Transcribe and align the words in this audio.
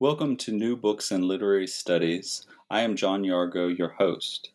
Welcome 0.00 0.36
to 0.38 0.50
New 0.50 0.76
Books 0.76 1.12
and 1.12 1.24
Literary 1.24 1.68
Studies. 1.68 2.48
I 2.68 2.80
am 2.80 2.96
John 2.96 3.22
Yargo, 3.22 3.78
your 3.78 3.90
host. 3.90 4.50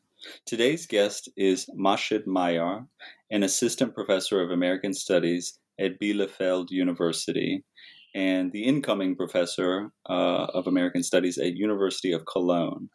Today's 0.46 0.86
guest 0.86 1.30
is 1.38 1.66
Mahshid 1.80 2.26
Mayar, 2.28 2.86
an 3.32 3.44
assistant 3.44 3.96
professor 3.96 4.42
of 4.42 4.52
American 4.52 4.94
Studies 4.94 5.58
at 5.80 5.98
Bielefeld 5.98 6.72
University 6.72 7.64
and 8.14 8.52
the 8.52 8.66
incoming 8.66 9.16
professor 9.16 9.94
uh, 10.10 10.48
of 10.54 10.68
American 10.68 11.04
Studies 11.04 11.38
at 11.38 11.56
University 11.56 12.12
of 12.12 12.26
Cologne. 12.26 12.90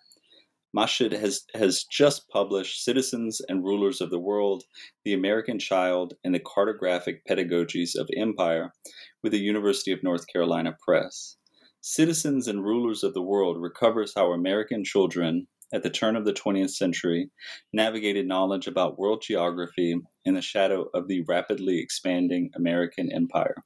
Mahshid 0.76 1.12
has, 1.18 1.46
has 1.54 1.84
just 1.84 2.28
published 2.28 2.84
Citizens 2.84 3.40
and 3.48 3.64
Rulers 3.64 4.02
of 4.02 4.10
the 4.10 4.20
World, 4.20 4.64
The 5.06 5.14
American 5.14 5.58
Child, 5.58 6.12
and 6.22 6.34
the 6.34 6.40
Cartographic 6.40 7.20
Pedagogies 7.26 7.96
of 7.96 8.10
Empire 8.14 8.74
with 9.22 9.32
the 9.32 9.38
University 9.38 9.92
of 9.92 10.02
North 10.02 10.26
Carolina 10.26 10.76
Press. 10.84 11.38
Citizens 11.86 12.48
and 12.48 12.64
Rulers 12.64 13.04
of 13.04 13.12
the 13.12 13.20
World 13.20 13.60
recovers 13.60 14.14
how 14.16 14.32
American 14.32 14.84
children 14.84 15.46
at 15.70 15.82
the 15.82 15.90
turn 15.90 16.16
of 16.16 16.24
the 16.24 16.32
20th 16.32 16.70
century 16.70 17.30
navigated 17.74 18.26
knowledge 18.26 18.66
about 18.66 18.98
world 18.98 19.20
geography 19.20 20.00
in 20.24 20.32
the 20.32 20.40
shadow 20.40 20.86
of 20.94 21.08
the 21.08 21.22
rapidly 21.28 21.78
expanding 21.78 22.48
American 22.56 23.12
empire. 23.12 23.56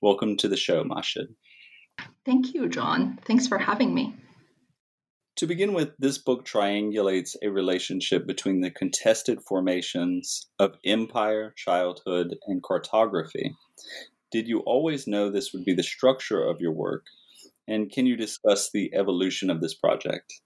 Welcome 0.00 0.38
to 0.38 0.48
the 0.48 0.56
show, 0.56 0.84
Mahshid. 0.84 1.26
Thank 2.24 2.54
you, 2.54 2.66
John. 2.66 3.18
Thanks 3.26 3.46
for 3.46 3.58
having 3.58 3.92
me. 3.92 4.14
To 5.36 5.46
begin 5.46 5.74
with, 5.74 5.90
this 5.98 6.16
book 6.16 6.46
triangulates 6.46 7.36
a 7.42 7.50
relationship 7.50 8.26
between 8.26 8.62
the 8.62 8.70
contested 8.70 9.38
formations 9.46 10.48
of 10.58 10.76
empire, 10.86 11.52
childhood, 11.58 12.36
and 12.46 12.62
cartography. 12.62 13.54
Did 14.32 14.48
you 14.48 14.60
always 14.60 15.06
know 15.06 15.28
this 15.28 15.52
would 15.52 15.66
be 15.66 15.74
the 15.74 15.82
structure 15.82 16.42
of 16.42 16.62
your 16.62 16.72
work? 16.72 17.04
And 17.70 17.88
can 17.88 18.04
you 18.04 18.16
discuss 18.16 18.70
the 18.72 18.92
evolution 18.94 19.48
of 19.48 19.60
this 19.60 19.74
project? 19.74 20.40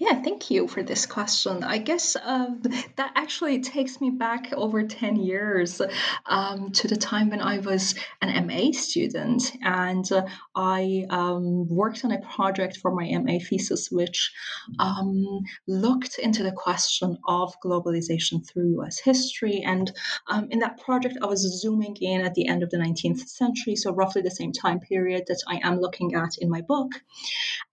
Yeah, 0.00 0.22
thank 0.22 0.48
you 0.52 0.68
for 0.68 0.84
this 0.84 1.06
question. 1.06 1.64
I 1.64 1.78
guess 1.78 2.16
um, 2.22 2.62
that 2.94 3.10
actually 3.16 3.60
takes 3.62 4.00
me 4.00 4.10
back 4.10 4.52
over 4.52 4.84
10 4.84 5.16
years 5.16 5.82
um, 6.24 6.70
to 6.70 6.86
the 6.86 6.94
time 6.94 7.30
when 7.30 7.40
I 7.40 7.58
was 7.58 7.96
an 8.22 8.46
MA 8.46 8.70
student. 8.70 9.50
And 9.60 10.10
uh, 10.12 10.26
I 10.54 11.04
um, 11.10 11.68
worked 11.68 12.04
on 12.04 12.12
a 12.12 12.20
project 12.20 12.76
for 12.76 12.94
my 12.94 13.10
MA 13.18 13.40
thesis, 13.40 13.90
which 13.90 14.32
um, 14.78 15.40
looked 15.66 16.20
into 16.20 16.44
the 16.44 16.52
question 16.52 17.18
of 17.26 17.56
globalization 17.60 18.48
through 18.48 18.80
US 18.80 19.00
history. 19.00 19.64
And 19.66 19.90
um, 20.28 20.46
in 20.52 20.60
that 20.60 20.78
project, 20.78 21.18
I 21.20 21.26
was 21.26 21.40
zooming 21.60 21.96
in 22.00 22.20
at 22.20 22.34
the 22.34 22.46
end 22.46 22.62
of 22.62 22.70
the 22.70 22.76
19th 22.76 23.26
century, 23.26 23.74
so 23.74 23.92
roughly 23.92 24.22
the 24.22 24.30
same 24.30 24.52
time 24.52 24.78
period 24.78 25.24
that 25.26 25.42
I 25.48 25.58
am 25.64 25.80
looking 25.80 26.14
at 26.14 26.38
in 26.38 26.48
my 26.48 26.60
book. 26.60 26.92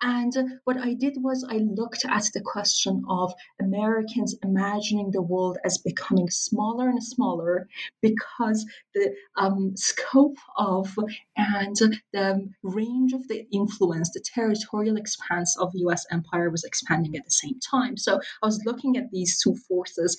And 0.01 0.33
what 0.63 0.77
I 0.77 0.95
did 0.95 1.17
was 1.21 1.45
I 1.47 1.57
looked 1.57 2.03
at 2.05 2.14
the 2.23 2.41
question 2.41 3.03
of 3.09 3.33
Americans 3.59 4.35
imagining 4.44 5.11
the 5.11 5.21
world 5.21 5.58
as 5.65 5.77
becoming 5.77 6.30
smaller 6.30 6.87
and 6.89 7.03
smaller 7.03 7.67
because 8.02 8.65
the 8.93 9.14
um, 9.36 9.76
scope 9.76 10.37
of 10.58 10.95
and 11.36 11.76
the 12.14 12.48
range 12.64 13.14
of 13.14 13.27
the 13.27 13.45
influence, 13.52 14.11
the 14.11 14.23
territorial 14.33 14.95
expanse 14.95 15.58
of 15.58 15.71
US 15.76 16.05
empire 16.11 16.49
was 16.49 16.64
expanding 16.64 17.15
at 17.15 17.26
the 17.26 17.31
same 17.31 17.59
time. 17.59 17.98
So 17.98 18.20
I 18.42 18.45
was 18.45 18.64
looking 18.65 18.97
at 18.97 19.11
these 19.11 19.39
two 19.39 19.55
forces, 19.67 20.17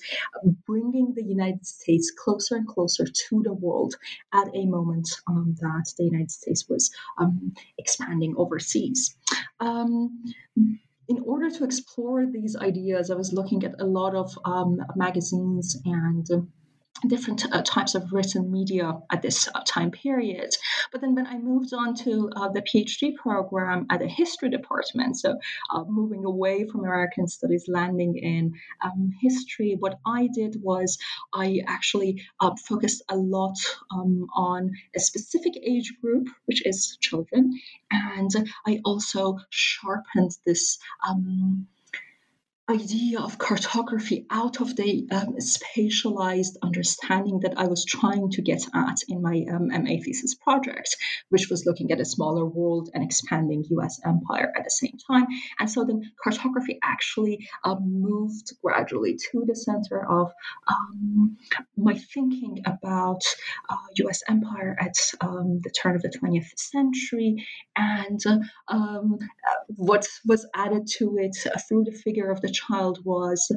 bringing 0.65 1.13
the 1.15 1.23
United 1.23 1.65
States 1.65 2.11
closer 2.11 2.55
and 2.55 2.67
closer 2.67 3.05
to 3.05 3.43
the 3.43 3.53
world 3.53 3.95
at 4.33 4.47
a 4.53 4.65
moment 4.65 5.09
um, 5.27 5.55
that 5.59 5.91
the 5.97 6.05
United 6.05 6.31
States 6.31 6.67
was 6.69 6.91
um, 7.17 7.53
expanding 7.77 8.35
overseas. 8.37 9.15
Um, 9.59 10.23
in 11.09 11.19
order 11.25 11.49
to 11.49 11.63
explore 11.63 12.25
these 12.25 12.55
ideas, 12.55 13.09
I 13.09 13.15
was 13.15 13.33
looking 13.33 13.63
at 13.63 13.79
a 13.79 13.85
lot 13.85 14.15
of 14.15 14.37
um, 14.45 14.77
magazines 14.95 15.77
and 15.85 16.27
different 17.07 17.45
uh, 17.53 17.61
types 17.61 17.95
of 17.95 18.11
written 18.11 18.51
media 18.51 18.97
at 19.11 19.21
this 19.21 19.47
uh, 19.53 19.61
time 19.65 19.91
period. 19.91 20.49
But 20.91 21.01
then 21.01 21.15
when 21.15 21.27
I 21.27 21.37
moved 21.37 21.73
on 21.73 21.93
to 21.95 22.29
uh, 22.35 22.49
the 22.49 22.61
PhD 22.61 23.15
program 23.15 23.85
at 23.89 23.99
the 23.99 24.07
history 24.07 24.49
department, 24.49 25.17
so 25.17 25.37
uh, 25.73 25.83
moving 25.87 26.25
away 26.25 26.65
from 26.67 26.81
American 26.81 27.27
studies, 27.27 27.65
landing 27.67 28.17
in 28.17 28.53
um, 28.83 29.11
history, 29.21 29.75
what 29.79 29.99
I 30.05 30.29
did 30.33 30.57
was 30.61 30.97
I 31.33 31.61
actually 31.67 32.23
uh, 32.39 32.55
focused 32.67 33.03
a 33.09 33.15
lot 33.15 33.57
um, 33.91 34.27
on 34.35 34.71
a 34.95 34.99
specific 34.99 35.53
age 35.61 35.93
group, 36.01 36.27
which 36.45 36.65
is 36.65 36.97
children. 37.01 37.59
And 37.91 38.31
I 38.65 38.79
also 38.85 39.37
sharpened 39.49 40.31
this. 40.45 40.77
Um, 41.07 41.67
idea 42.69 43.19
of 43.19 43.37
cartography 43.37 44.25
out 44.29 44.59
of 44.59 44.75
the 44.75 45.07
um, 45.11 45.35
spatialized 45.39 46.57
understanding 46.61 47.39
that 47.41 47.53
I 47.57 47.67
was 47.67 47.85
trying 47.85 48.29
to 48.31 48.41
get 48.41 48.61
at 48.73 48.97
in 49.07 49.21
my 49.21 49.45
um, 49.49 49.69
MA 49.69 49.95
thesis 50.03 50.35
project, 50.35 50.97
which 51.29 51.49
was 51.49 51.65
looking 51.65 51.91
at 51.91 52.01
a 52.01 52.05
smaller 52.05 52.45
world 52.45 52.89
and 52.93 53.03
expanding 53.03 53.63
US 53.69 54.01
empire 54.05 54.51
at 54.55 54.65
the 54.65 54.69
same 54.69 54.97
time. 55.09 55.27
And 55.59 55.69
so 55.71 55.85
then 55.85 56.11
cartography 56.21 56.77
actually 56.83 57.47
uh, 57.63 57.77
moved 57.79 58.51
gradually 58.61 59.17
to 59.31 59.45
the 59.47 59.55
center 59.55 60.05
of 60.05 60.33
um, 60.67 61.37
my 61.77 61.93
thinking 61.95 62.63
about 62.65 63.21
uh, 63.69 63.77
US 64.07 64.23
empire 64.27 64.75
at 64.77 64.97
um, 65.21 65.61
the 65.63 65.69
turn 65.69 65.95
of 65.95 66.01
the 66.01 66.09
20th 66.09 66.57
century 66.57 67.47
and 67.77 68.19
uh, 68.25 68.39
um, 68.67 69.19
what 69.67 70.05
was 70.25 70.45
added 70.53 70.87
to 70.97 71.17
it 71.17 71.37
through 71.67 71.85
the 71.85 71.91
figure 71.91 72.29
of 72.29 72.41
the 72.41 72.56
child 72.65 72.99
was 73.03 73.51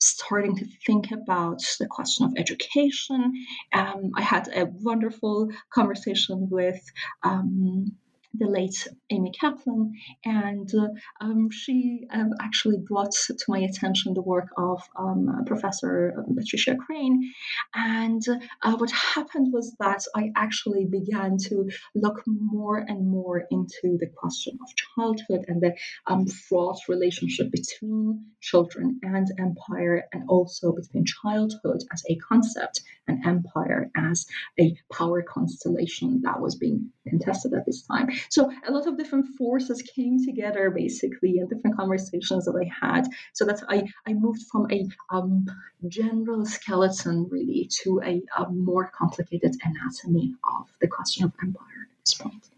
starting 0.00 0.56
to 0.56 0.66
think 0.86 1.12
about 1.12 1.62
the 1.78 1.86
question 1.86 2.26
of 2.26 2.32
education. 2.36 3.32
Um, 3.72 4.10
I 4.16 4.22
had 4.22 4.48
a 4.48 4.66
wonderful 4.66 5.48
conversation 5.72 6.48
with 6.50 6.80
um, 7.22 7.92
the 8.34 8.46
late 8.46 8.88
Amy 9.10 9.32
Kaplan, 9.38 9.92
and 10.24 10.70
uh, 10.74 10.88
um, 11.20 11.50
she 11.50 12.06
um, 12.12 12.30
actually 12.40 12.78
brought 12.78 13.12
to 13.12 13.44
my 13.48 13.58
attention 13.60 14.14
the 14.14 14.22
work 14.22 14.48
of 14.56 14.82
um, 14.96 15.44
Professor 15.46 16.24
Patricia 16.36 16.76
Crain. 16.76 17.32
And 17.74 18.22
uh, 18.62 18.76
what 18.76 18.90
happened 18.90 19.52
was 19.52 19.74
that 19.80 20.04
I 20.14 20.30
actually 20.36 20.86
began 20.86 21.36
to 21.48 21.70
look 21.94 22.22
more 22.26 22.78
and 22.78 23.06
more 23.06 23.44
into 23.50 23.98
the 23.98 24.10
question 24.14 24.58
of 24.62 24.68
childhood 24.76 25.44
and 25.48 25.60
the 25.60 25.74
um, 26.06 26.26
fraught 26.26 26.78
relationship 26.88 27.50
between 27.50 28.24
children 28.40 28.98
and 29.02 29.26
empire, 29.38 30.04
and 30.12 30.24
also 30.28 30.72
between 30.72 31.04
childhood 31.04 31.82
as 31.92 32.02
a 32.08 32.16
concept 32.16 32.80
and 33.08 33.24
empire 33.26 33.90
as 33.96 34.26
a 34.58 34.74
power 34.92 35.22
constellation 35.22 36.20
that 36.22 36.40
was 36.40 36.54
being 36.54 36.90
contested 37.08 37.52
at 37.52 37.66
this 37.66 37.82
time. 37.82 38.08
So 38.30 38.50
a 38.66 38.72
lot 38.72 38.86
of 38.86 38.96
different 38.96 39.26
forces 39.36 39.82
came 39.82 40.24
together 40.24 40.70
basically 40.70 41.38
in 41.38 41.48
different 41.48 41.76
conversations 41.76 42.44
that 42.44 42.56
I 42.56 42.86
had. 42.86 43.08
So 43.32 43.44
that 43.44 43.62
I, 43.68 43.84
I 44.06 44.14
moved 44.14 44.42
from 44.50 44.70
a 44.70 44.88
um, 45.10 45.46
general 45.88 46.44
skeleton 46.46 47.28
really 47.30 47.68
to 47.82 48.00
a, 48.04 48.22
a 48.38 48.50
more 48.50 48.90
complicated 48.96 49.54
anatomy 49.62 50.34
of 50.58 50.66
the 50.80 50.88
question 50.88 51.24
of 51.24 51.32
empire 51.42 51.88
at 51.90 52.04
this 52.04 52.14
point. 52.14 52.48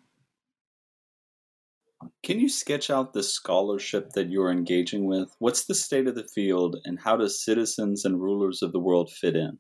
Can 2.22 2.40
you 2.40 2.48
sketch 2.48 2.90
out 2.90 3.12
the 3.12 3.22
scholarship 3.22 4.10
that 4.10 4.30
you're 4.30 4.50
engaging 4.50 5.06
with? 5.06 5.34
What's 5.38 5.66
the 5.66 5.74
state 5.74 6.06
of 6.06 6.14
the 6.14 6.26
field, 6.34 6.76
and 6.84 6.98
how 6.98 7.16
do 7.16 7.28
citizens 7.28 8.04
and 8.04 8.20
rulers 8.20 8.62
of 8.62 8.72
the 8.72 8.78
world 8.78 9.10
fit 9.10 9.36
in? 9.36 9.58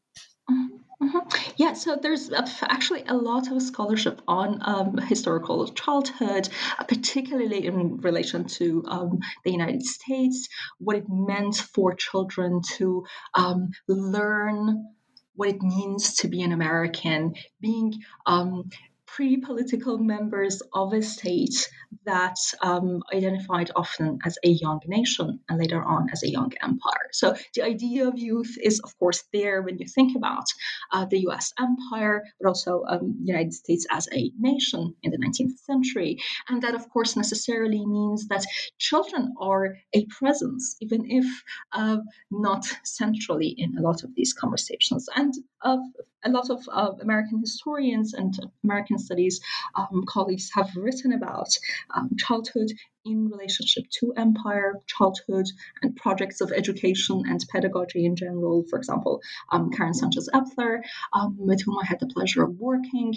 Yeah, 1.56 1.74
so 1.74 1.96
there's 1.96 2.32
actually 2.32 3.04
a 3.06 3.14
lot 3.14 3.50
of 3.52 3.62
scholarship 3.62 4.20
on 4.26 4.58
um, 4.62 4.96
historical 4.98 5.68
childhood, 5.68 6.48
uh, 6.78 6.84
particularly 6.84 7.66
in 7.66 7.98
relation 7.98 8.44
to 8.58 8.82
um, 8.88 9.18
the 9.44 9.52
United 9.52 9.82
States, 9.82 10.48
what 10.78 10.96
it 10.96 11.04
meant 11.08 11.56
for 11.56 11.94
children 11.94 12.60
to 12.76 13.04
um, 13.34 13.70
learn 13.86 14.88
what 15.36 15.48
it 15.48 15.62
means 15.62 16.16
to 16.16 16.28
be 16.28 16.42
an 16.42 16.52
American, 16.52 17.34
being 17.60 18.02
um, 18.26 18.70
pre 19.14 19.36
political 19.36 19.96
members 19.98 20.60
of 20.72 20.92
a 20.92 21.00
state 21.00 21.70
that 22.04 22.36
um, 22.60 23.00
identified 23.12 23.70
often 23.76 24.18
as 24.24 24.36
a 24.44 24.48
young 24.48 24.80
nation 24.86 25.38
and 25.48 25.58
later 25.58 25.82
on 25.82 26.08
as 26.12 26.24
a 26.24 26.28
young 26.28 26.52
empire. 26.60 27.06
So 27.12 27.36
the 27.54 27.62
idea 27.62 28.08
of 28.08 28.18
youth 28.18 28.56
is, 28.60 28.80
of 28.80 28.98
course, 28.98 29.22
there 29.32 29.62
when 29.62 29.78
you 29.78 29.86
think 29.86 30.16
about 30.16 30.46
uh, 30.92 31.04
the 31.04 31.20
US 31.28 31.52
empire, 31.60 32.24
but 32.40 32.48
also 32.48 32.82
um, 32.88 33.16
the 33.20 33.32
United 33.32 33.54
States 33.54 33.86
as 33.90 34.08
a 34.12 34.32
nation 34.38 34.94
in 35.04 35.12
the 35.12 35.18
19th 35.18 35.58
century. 35.58 36.18
And 36.48 36.60
that, 36.62 36.74
of 36.74 36.88
course, 36.90 37.16
necessarily 37.16 37.86
means 37.86 38.26
that 38.28 38.44
children 38.78 39.34
are 39.40 39.76
a 39.92 40.06
presence, 40.06 40.76
even 40.80 41.08
if 41.08 41.26
uh, 41.72 41.98
not 42.32 42.66
centrally 42.82 43.54
in 43.56 43.78
a 43.78 43.82
lot 43.82 44.02
of 44.02 44.10
these 44.16 44.32
conversations. 44.32 45.08
And 45.14 45.32
uh, 45.62 45.78
a 46.24 46.30
lot 46.30 46.50
of 46.50 46.62
uh, 46.72 46.92
American 47.00 47.38
historians 47.38 48.14
and 48.14 48.34
American 48.64 48.98
studies 49.04 49.40
um, 49.74 50.04
colleagues 50.06 50.50
have 50.54 50.70
written 50.76 51.12
about 51.12 51.48
um, 51.94 52.10
childhood 52.18 52.70
in 53.04 53.28
relationship 53.28 53.84
to 53.90 54.14
empire, 54.16 54.80
childhood, 54.86 55.46
and 55.82 55.94
projects 55.96 56.40
of 56.40 56.52
education 56.52 57.22
and 57.26 57.44
pedagogy 57.52 58.06
in 58.06 58.16
general. 58.16 58.64
For 58.70 58.78
example, 58.78 59.20
um, 59.52 59.70
Karen 59.70 59.94
Sanchez 59.94 60.28
Eppler, 60.32 60.80
um, 61.12 61.36
with 61.38 61.62
whom 61.62 61.78
I 61.78 61.86
had 61.86 62.00
the 62.00 62.06
pleasure 62.06 62.42
of 62.42 62.58
working 62.58 63.14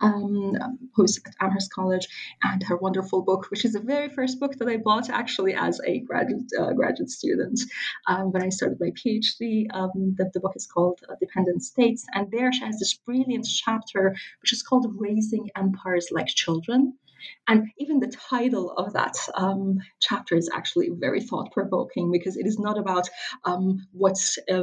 um, 0.00 0.78
who's 0.94 1.20
at 1.26 1.34
Amherst 1.40 1.72
College, 1.72 2.06
and 2.42 2.62
her 2.62 2.76
wonderful 2.76 3.22
book, 3.22 3.50
which 3.50 3.64
is 3.64 3.72
the 3.72 3.80
very 3.80 4.08
first 4.08 4.40
book 4.40 4.56
that 4.58 4.68
I 4.68 4.76
bought 4.76 5.10
actually 5.10 5.54
as 5.54 5.80
a 5.86 6.00
graduate 6.00 6.50
uh, 6.58 6.72
graduate 6.72 7.10
student 7.10 7.60
um, 8.06 8.32
when 8.32 8.42
I 8.42 8.48
started 8.48 8.78
my 8.80 8.90
PhD. 8.90 9.66
Um, 9.72 10.14
the, 10.16 10.30
the, 10.32 10.40
book 10.40 10.52
is 10.56 10.66
called 10.66 11.00
uh, 11.08 11.14
Dependent 11.20 11.62
States, 11.62 12.04
and 12.12 12.30
there 12.30 12.52
she 12.52 12.64
has 12.64 12.78
this 12.78 12.94
brilliant 12.94 13.46
chapter 13.46 14.14
which 14.42 14.52
is 14.52 14.62
called 14.62 14.86
Raising 14.98 15.50
Empires 15.56 16.08
Like 16.10 16.28
Children. 16.28 16.94
And 17.48 17.68
even 17.78 18.00
the 18.00 18.08
title 18.08 18.70
of 18.72 18.92
that 18.94 19.16
um, 19.34 19.78
chapter 20.00 20.36
is 20.36 20.50
actually 20.52 20.90
very 20.90 21.22
thought 21.22 21.52
provoking 21.52 22.10
because 22.10 22.36
it 22.36 22.46
is 22.46 22.58
not 22.58 22.78
about 22.78 23.08
um, 23.44 23.86
uh, 24.52 24.62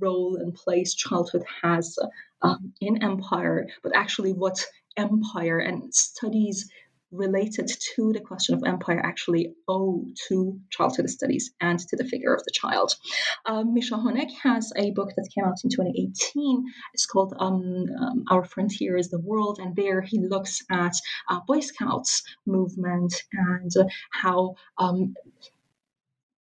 role 0.00 0.36
and 0.36 0.54
place 0.54 0.94
childhood 0.94 1.44
has 1.62 1.98
um, 2.42 2.72
in 2.80 3.02
empire, 3.02 3.66
but 3.82 3.96
actually 3.96 4.32
what 4.32 4.64
empire 4.96 5.58
and 5.58 5.94
studies 5.94 6.68
related 7.12 7.70
to 7.94 8.12
the 8.12 8.20
question 8.20 8.54
of 8.54 8.62
empire 8.66 9.00
actually 9.04 9.54
owe 9.68 10.04
to 10.28 10.58
childhood 10.70 11.08
studies 11.08 11.52
and 11.60 11.78
to 11.78 11.96
the 11.96 12.04
figure 12.04 12.34
of 12.34 12.42
the 12.44 12.50
child. 12.52 12.94
Um, 13.46 13.74
Honeck 13.74 14.30
has 14.42 14.72
a 14.76 14.90
book 14.90 15.10
that 15.16 15.28
came 15.34 15.44
out 15.44 15.56
in 15.62 15.70
2018. 15.70 16.64
It's 16.94 17.06
called 17.06 17.34
um, 17.38 17.86
um, 18.00 18.24
Our 18.30 18.44
Frontier 18.44 18.96
is 18.96 19.10
the 19.10 19.20
World, 19.20 19.58
and 19.60 19.74
there 19.76 20.00
he 20.00 20.18
looks 20.18 20.62
at 20.70 20.94
uh, 21.28 21.40
Boy 21.46 21.60
Scouts 21.60 22.22
movement 22.44 23.14
and 23.32 23.70
uh, 23.76 23.84
how 24.10 24.56
um, 24.78 25.14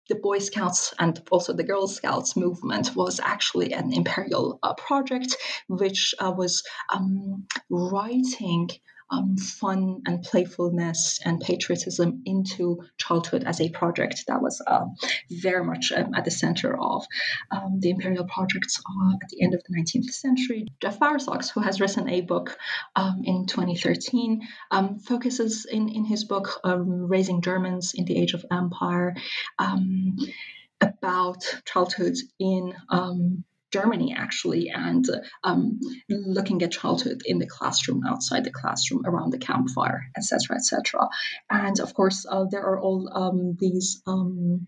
the 0.09 0.15
Boy 0.15 0.39
Scouts 0.39 0.93
and 0.99 1.21
also 1.31 1.53
the 1.53 1.63
Girl 1.63 1.87
Scouts 1.87 2.35
movement 2.35 2.95
was 2.95 3.19
actually 3.19 3.73
an 3.73 3.93
imperial 3.93 4.59
uh, 4.63 4.73
project 4.75 5.35
which 5.67 6.13
uh, 6.19 6.33
was 6.35 6.63
um, 6.93 7.45
writing 7.69 8.69
um, 9.09 9.37
fun 9.37 10.01
and 10.05 10.23
playfulness 10.23 11.19
and 11.23 11.39
patriotism 11.39 12.21
into 12.25 12.83
childhood 12.97 13.43
as 13.45 13.61
a 13.61 13.69
project 13.69 14.25
that 14.27 14.41
was 14.41 14.61
uh, 14.65 14.85
very 15.29 15.63
much 15.63 15.91
um, 15.91 16.13
at 16.13 16.25
the 16.25 16.31
center 16.31 16.77
of 16.79 17.05
um, 17.51 17.79
the 17.79 17.89
imperial 17.89 18.25
projects 18.25 18.79
uh, 18.79 19.15
at 19.21 19.29
the 19.29 19.43
end 19.43 19.53
of 19.53 19.63
the 19.67 19.75
19th 19.75 20.11
century. 20.11 20.67
Jeff 20.81 20.99
Bowersox, 20.99 21.51
who 21.51 21.61
has 21.61 21.79
written 21.79 22.09
a 22.09 22.21
book 22.21 22.57
um, 22.95 23.21
in 23.23 23.45
2013, 23.45 24.41
um, 24.71 24.99
focuses 24.99 25.65
in, 25.65 25.89
in 25.89 26.05
his 26.05 26.25
book 26.25 26.59
Raising 26.63 27.41
Germans 27.41 27.93
in 27.93 28.05
the 28.05 28.17
Age 28.17 28.33
of 28.33 28.45
Empire 28.51 29.15
about 30.81 31.43
childhood 31.65 32.15
in 32.39 32.73
um, 32.89 33.43
Germany, 33.71 34.15
actually, 34.17 34.69
and 34.69 35.05
um, 35.43 35.79
looking 36.09 36.61
at 36.61 36.71
childhood 36.71 37.21
in 37.25 37.39
the 37.39 37.47
classroom, 37.47 38.03
outside 38.07 38.43
the 38.43 38.51
classroom, 38.51 39.05
around 39.05 39.31
the 39.31 39.37
campfire, 39.37 40.03
etc., 40.15 40.55
etc. 40.55 41.07
And 41.49 41.79
of 41.79 41.93
course, 41.93 42.25
uh, 42.29 42.45
there 42.49 42.63
are 42.63 42.79
all 42.79 43.09
um, 43.13 43.57
these. 43.59 44.01
Um, 44.07 44.67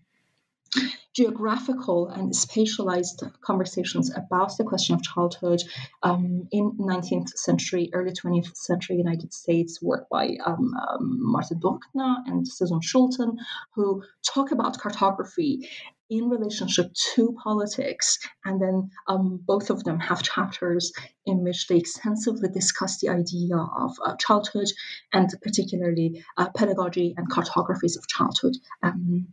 geographical 1.14 2.08
and 2.08 2.32
spatialized 2.32 3.30
conversations 3.40 4.10
about 4.14 4.56
the 4.56 4.64
question 4.64 4.94
of 4.94 5.02
childhood 5.02 5.60
um, 6.02 6.48
in 6.52 6.72
19th 6.78 7.30
century, 7.36 7.90
early 7.92 8.12
20th 8.12 8.56
century 8.56 8.96
United 8.96 9.32
States, 9.32 9.82
work 9.82 10.08
by 10.08 10.36
um, 10.46 10.72
um, 10.74 11.18
Martin 11.20 11.58
Bruckner 11.58 12.16
and 12.26 12.46
Susan 12.46 12.80
Schulten, 12.80 13.36
who 13.74 14.02
talk 14.22 14.52
about 14.52 14.78
cartography 14.78 15.68
in 16.08 16.28
relationship 16.28 16.92
to 17.14 17.36
politics. 17.42 18.18
And 18.44 18.60
then 18.60 18.90
um, 19.06 19.40
both 19.46 19.70
of 19.70 19.84
them 19.84 20.00
have 20.00 20.22
chapters 20.22 20.92
in 21.24 21.44
which 21.44 21.68
they 21.68 21.76
extensively 21.76 22.48
discuss 22.48 22.98
the 22.98 23.10
idea 23.10 23.56
of 23.56 23.92
uh, 24.04 24.16
childhood 24.16 24.66
and 25.12 25.28
particularly 25.42 26.24
uh, 26.36 26.48
pedagogy 26.56 27.14
and 27.16 27.30
cartographies 27.30 27.96
of 27.96 28.08
childhood 28.08 28.54
um, 28.82 29.28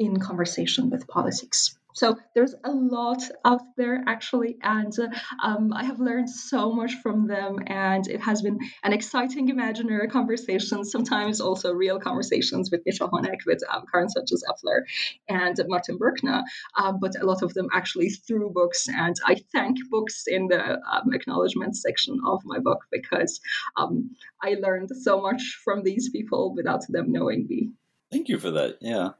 in 0.00 0.18
conversation 0.18 0.90
with 0.90 1.06
politics. 1.06 1.76
So 1.94 2.16
there's 2.34 2.54
a 2.64 2.70
lot 2.70 3.22
out 3.44 3.62
there 3.76 4.02
actually, 4.06 4.56
and 4.62 4.92
um, 5.42 5.72
I 5.72 5.84
have 5.84 5.98
learned 5.98 6.30
so 6.30 6.72
much 6.72 6.94
from 7.02 7.26
them, 7.26 7.58
and 7.66 8.06
it 8.08 8.20
has 8.20 8.42
been 8.42 8.58
an 8.84 8.92
exciting 8.92 9.48
imaginary 9.48 10.08
conversation, 10.08 10.84
sometimes 10.84 11.40
also 11.40 11.72
real 11.72 11.98
conversations 11.98 12.70
with 12.70 12.84
Mischa 12.84 13.10
Honeck, 13.10 13.40
with 13.44 13.60
um, 13.70 13.84
Karen 13.90 14.08
Sanchez 14.08 14.44
Eppler, 14.48 14.82
and 15.28 15.60
Martin 15.66 15.98
Bruckner, 15.98 16.42
um, 16.76 16.98
but 17.00 17.20
a 17.20 17.26
lot 17.26 17.42
of 17.42 17.52
them 17.54 17.68
actually 17.72 18.10
through 18.10 18.50
books, 18.50 18.88
and 18.88 19.16
I 19.26 19.36
thank 19.52 19.76
books 19.90 20.24
in 20.26 20.46
the 20.46 20.78
um, 20.90 21.12
acknowledgement 21.12 21.76
section 21.76 22.18
of 22.24 22.40
my 22.44 22.60
book 22.60 22.84
because 22.92 23.40
um, 23.76 24.10
I 24.42 24.56
learned 24.62 24.90
so 25.02 25.20
much 25.20 25.58
from 25.64 25.82
these 25.82 26.08
people 26.10 26.54
without 26.54 26.82
them 26.88 27.10
knowing 27.10 27.46
me. 27.48 27.72
Thank 28.10 28.28
you 28.28 28.38
for 28.38 28.50
that. 28.52 28.78
Yeah. 28.80 29.10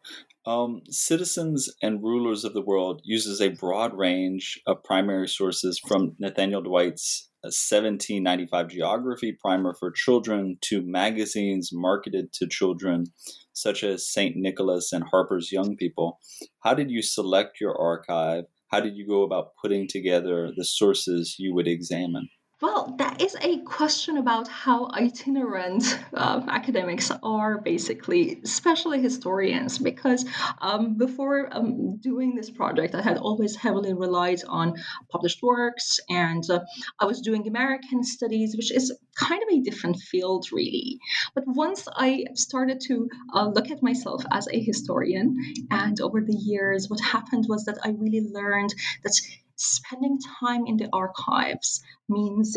Um, 0.50 0.82
Citizens 0.91 1.73
and 1.81 2.02
Rulers 2.02 2.44
of 2.44 2.55
the 2.55 2.61
World 2.61 3.02
uses 3.05 3.41
a 3.41 3.50
broad 3.50 3.97
range 3.97 4.61
of 4.67 4.82
primary 4.82 5.29
sources 5.29 5.79
from 5.79 6.17
Nathaniel 6.19 6.61
Dwight's 6.61 7.31
1795 7.43 8.64
uh, 8.64 8.69
Geography 8.69 9.38
Primer 9.41 9.76
for 9.79 9.93
Children 9.93 10.58
to 10.62 10.82
magazines 10.82 11.70
marketed 11.73 12.32
to 12.32 12.49
children, 12.49 13.05
such 13.52 13.85
as 13.85 14.11
St. 14.11 14.35
Nicholas 14.35 14.92
and 14.92 15.04
Harper's 15.04 15.52
Young 15.52 15.76
People. 15.76 16.19
How 16.64 16.75
did 16.75 16.90
you 16.90 17.00
select 17.00 17.61
your 17.61 17.80
archive? 17.80 18.47
How 18.73 18.80
did 18.80 18.97
you 18.97 19.07
go 19.07 19.23
about 19.23 19.52
putting 19.62 19.87
together 19.87 20.50
the 20.57 20.64
sources 20.64 21.37
you 21.38 21.54
would 21.54 21.69
examine? 21.69 22.28
Well, 22.62 22.95
that 22.99 23.23
is 23.23 23.35
a 23.40 23.61
question 23.61 24.19
about 24.19 24.47
how 24.47 24.90
itinerant 24.93 25.99
uh, 26.12 26.43
academics 26.47 27.11
are, 27.23 27.59
basically, 27.59 28.38
especially 28.45 29.00
historians, 29.00 29.79
because 29.79 30.26
um, 30.61 30.99
before 30.99 31.49
um, 31.52 31.97
doing 31.97 32.35
this 32.35 32.50
project, 32.50 32.95
I 32.95 33.00
had 33.00 33.17
always 33.17 33.57
heavily 33.57 33.95
relied 33.95 34.43
on 34.47 34.75
published 35.09 35.43
works, 35.43 36.00
and 36.11 36.45
uh, 36.50 36.61
I 36.99 37.07
was 37.07 37.23
doing 37.23 37.49
American 37.49 38.05
studies, 38.05 38.55
which 38.55 38.71
is 38.71 38.93
kind 39.19 39.43
of 39.43 39.49
a 39.50 39.62
different 39.62 39.97
field, 39.97 40.52
really. 40.52 40.99
But 41.35 41.45
once 41.47 41.88
I 41.97 42.26
started 42.35 42.83
to 42.88 43.09
uh, 43.35 43.49
look 43.49 43.71
at 43.71 43.83
myself 43.83 44.23
as 44.31 44.49
a 44.49 44.61
historian, 44.61 45.38
and 45.71 45.99
over 46.02 46.21
the 46.21 46.37
years, 46.37 46.90
what 46.90 47.00
happened 47.00 47.47
was 47.49 47.64
that 47.64 47.79
I 47.83 47.90
really 47.90 48.29
learned 48.31 48.75
that 49.02 49.14
spending 49.61 50.19
time 50.40 50.67
in 50.67 50.76
the 50.76 50.88
archives 50.93 51.83
means 52.09 52.57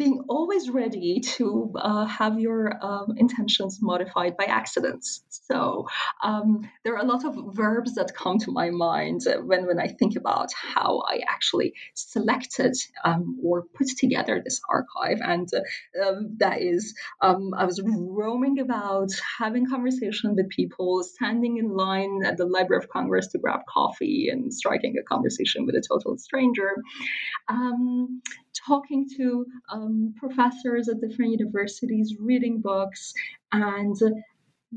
being 0.00 0.24
always 0.30 0.70
ready 0.70 1.20
to 1.20 1.74
uh, 1.76 2.06
have 2.06 2.40
your 2.40 2.72
um, 2.82 3.08
intentions 3.18 3.80
modified 3.82 4.34
by 4.34 4.44
accidents. 4.44 5.22
So 5.28 5.86
um, 6.22 6.66
there 6.84 6.94
are 6.94 7.04
a 7.04 7.06
lot 7.06 7.26
of 7.26 7.36
verbs 7.54 7.96
that 7.96 8.14
come 8.14 8.38
to 8.38 8.50
my 8.50 8.70
mind 8.70 9.20
when, 9.44 9.66
when 9.66 9.78
I 9.78 9.88
think 9.88 10.16
about 10.16 10.48
how 10.54 11.02
I 11.06 11.20
actually 11.28 11.74
selected 11.92 12.74
um, 13.04 13.38
or 13.44 13.66
put 13.74 13.88
together 13.98 14.40
this 14.42 14.58
archive. 14.70 15.18
And 15.20 15.46
uh, 16.02 16.14
that 16.38 16.62
is, 16.62 16.94
um, 17.20 17.50
I 17.54 17.66
was 17.66 17.82
roaming 17.84 18.58
about, 18.58 19.10
having 19.38 19.68
conversation 19.68 20.34
with 20.34 20.48
people, 20.48 21.02
standing 21.02 21.58
in 21.58 21.76
line 21.76 22.22
at 22.24 22.38
the 22.38 22.46
Library 22.46 22.82
of 22.82 22.88
Congress 22.88 23.26
to 23.32 23.38
grab 23.38 23.60
coffee 23.68 24.30
and 24.32 24.54
striking 24.54 24.94
a 24.98 25.02
conversation 25.02 25.66
with 25.66 25.74
a 25.74 25.82
total 25.86 26.16
stranger. 26.16 26.70
Talking 28.66 29.08
to 29.16 29.46
um, 29.70 30.14
professors 30.18 30.88
at 30.88 31.00
different 31.00 31.32
universities, 31.32 32.16
reading 32.18 32.60
books, 32.60 33.12
and 33.52 33.96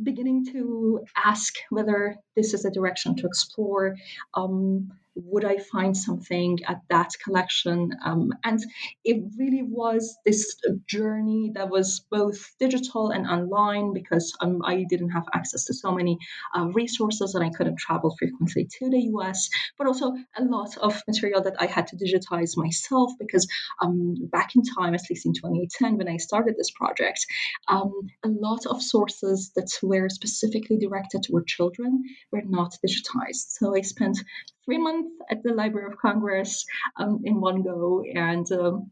beginning 0.02 0.46
to 0.46 1.02
ask 1.16 1.54
whether 1.70 2.16
this 2.36 2.54
is 2.54 2.66
a 2.66 2.72
direction 2.72 3.16
to 3.18 3.28
explore. 3.28 3.96
Um, 4.34 4.92
would 5.16 5.46
I 5.46 5.58
find 5.58 5.96
something 5.96 6.60
at 6.68 6.82
that 6.90 7.12
collection? 7.24 7.92
Um, 8.04 8.32
and 8.44 8.60
it 9.04 9.24
really 9.38 9.64
was 9.64 10.18
this 10.26 10.56
journey 10.88 11.52
that 11.56 11.70
was 11.70 12.06
both 12.10 12.40
digital 12.60 13.12
and 13.12 13.28
online 13.28 13.94
because 13.94 14.36
um, 14.42 14.62
I 14.64 14.86
didn't 14.90 15.10
have 15.10 15.26
access 15.34 15.66
to 15.66 15.74
so 15.74 15.92
many 15.92 16.18
uh, 16.56 16.68
resources 16.68 17.36
and 17.36 17.44
I 17.44 17.50
couldn't 17.50 17.78
travel 17.78 18.16
frequently 18.18 18.68
to 18.80 18.90
the 18.90 19.02
US, 19.14 19.50
but 19.78 19.88
also 19.88 20.14
a 20.38 20.44
lot 20.44 20.78
of 20.78 21.02
material 21.08 21.44
that 21.44 21.56
I 21.60 21.68
had 21.68 21.88
to 21.88 21.96
digitize 21.96 22.58
myself 22.58 23.12
because 23.20 23.48
um, 23.82 24.16
back 24.32 24.56
in 24.56 24.64
time, 24.64 24.94
at 24.94 25.10
least 25.10 25.26
in 25.26 25.34
2010, 25.34 25.98
when 25.98 26.08
I 26.08 26.18
started 26.18 26.56
this 26.58 26.72
project, 26.72 27.26
um, 27.68 27.94
a 28.24 28.30
lot 28.30 28.66
of 28.66 28.82
sources 28.82 29.52
that 29.56 29.70
were 29.82 30.10
specifically 30.10 30.78
directed 30.78 31.24
toward 31.24 31.48
children 31.48 32.04
were 32.32 32.42
not 32.44 32.76
digitized. 32.86 33.50
So 33.50 33.76
I 33.76 33.82
spent 33.82 34.18
three 34.66 34.78
months 34.78 35.10
at 35.30 35.44
the 35.44 35.54
Library 35.54 35.92
of 35.92 35.98
Congress 35.98 36.66
um, 36.98 37.22
in 37.24 37.40
one 37.42 37.62
go, 37.62 38.04
and 38.14 38.50
um, 38.52 38.92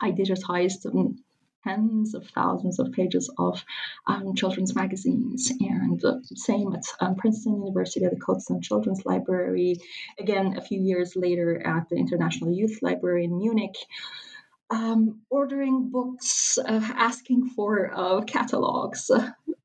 I 0.00 0.10
digitized 0.10 0.86
um, 0.86 1.18
tens 1.62 2.14
of 2.14 2.26
thousands 2.28 2.78
of 2.78 2.92
pages 2.92 3.30
of 3.38 3.64
um, 4.06 4.34
children's 4.34 4.74
magazines. 4.74 5.50
And 5.60 6.04
uh, 6.04 6.18
same 6.34 6.74
at 6.74 6.84
um, 7.00 7.16
Princeton 7.16 7.54
University 7.54 8.04
at 8.04 8.10
the 8.10 8.20
Cotsen 8.20 8.62
Children's 8.62 9.06
Library. 9.06 9.76
Again, 10.18 10.56
a 10.58 10.60
few 10.60 10.80
years 10.80 11.16
later 11.16 11.66
at 11.66 11.88
the 11.88 11.96
International 11.96 12.52
Youth 12.52 12.80
Library 12.82 13.24
in 13.24 13.38
Munich. 13.38 13.76
Ordering 15.30 15.90
books, 15.90 16.58
uh, 16.58 16.80
asking 16.96 17.48
for 17.50 17.92
uh, 17.94 18.22
catalogs, 18.22 19.08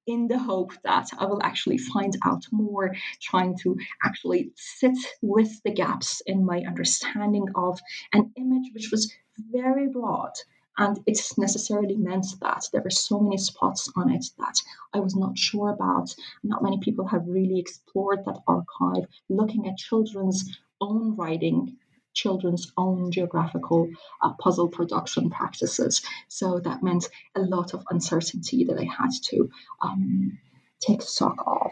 in 0.09 0.27
the 0.27 0.39
hope 0.39 0.73
that 0.83 1.07
I 1.19 1.25
will 1.27 1.43
actually 1.43 1.77
find 1.77 2.17
out 2.25 2.43
more, 2.51 2.95
trying 3.21 3.55
to 3.59 3.77
actually 4.03 4.51
sit 4.55 4.97
with 5.21 5.61
the 5.63 5.71
gaps 5.71 6.21
in 6.25 6.43
my 6.43 6.63
understanding 6.65 7.45
of 7.53 7.79
an 8.11 8.31
image 8.35 8.71
which 8.73 8.89
was 8.89 9.13
very 9.37 9.87
broad. 9.87 10.33
And 10.79 10.99
it 11.05 11.19
necessarily 11.37 11.95
meant 11.95 12.25
that 12.41 12.63
there 12.73 12.81
were 12.81 12.89
so 12.89 13.19
many 13.19 13.37
spots 13.37 13.91
on 13.95 14.09
it 14.09 14.25
that 14.39 14.57
I 14.93 14.99
was 14.99 15.15
not 15.15 15.37
sure 15.37 15.69
about. 15.69 16.15
Not 16.41 16.63
many 16.63 16.79
people 16.79 17.05
have 17.07 17.27
really 17.27 17.59
explored 17.59 18.25
that 18.25 18.41
archive, 18.47 19.05
looking 19.29 19.67
at 19.67 19.77
children's 19.77 20.59
own 20.81 21.15
writing 21.17 21.77
children's 22.13 22.71
own 22.77 23.11
geographical 23.11 23.89
uh, 24.21 24.33
puzzle 24.39 24.69
production 24.69 25.29
practices. 25.29 26.01
So 26.27 26.59
that 26.59 26.83
meant 26.83 27.09
a 27.35 27.41
lot 27.41 27.73
of 27.73 27.83
uncertainty 27.89 28.65
that 28.65 28.77
I 28.77 28.83
had 28.83 29.11
to 29.29 29.49
um, 29.81 30.37
take 30.79 31.01
stock 31.01 31.35
of. 31.45 31.71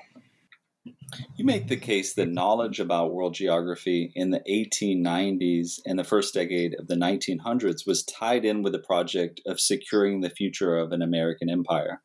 You 1.35 1.45
make 1.45 1.67
the 1.67 1.77
case 1.77 2.13
that 2.15 2.27
knowledge 2.27 2.79
about 2.79 3.13
world 3.13 3.33
geography 3.33 4.11
in 4.15 4.31
the 4.31 4.41
1890s 4.49 5.79
and 5.85 5.97
the 5.97 6.03
first 6.03 6.33
decade 6.33 6.75
of 6.77 6.87
the 6.87 6.95
1900s 6.95 7.87
was 7.87 8.03
tied 8.03 8.43
in 8.43 8.61
with 8.61 8.73
the 8.73 8.79
project 8.79 9.41
of 9.45 9.59
securing 9.59 10.19
the 10.19 10.29
future 10.29 10.77
of 10.77 10.91
an 10.91 11.01
American 11.01 11.49
empire. 11.49 12.01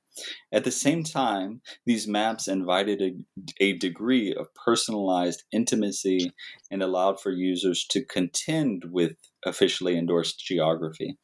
At 0.52 0.64
the 0.64 0.70
same 0.70 1.04
time, 1.04 1.62
these 1.86 2.06
maps 2.06 2.46
invited 2.46 3.00
a, 3.00 3.64
a, 3.64 3.78
degree 3.78 4.34
of 4.34 4.52
personalized 4.54 5.44
intimacy 5.52 6.32
and 6.70 6.82
allowed 6.82 7.20
for 7.20 7.30
users 7.30 7.86
to 7.90 8.04
contend 8.04 8.84
with 8.90 9.12
officially 9.46 9.96
endorsed 9.96 10.38
geography. 10.38 11.18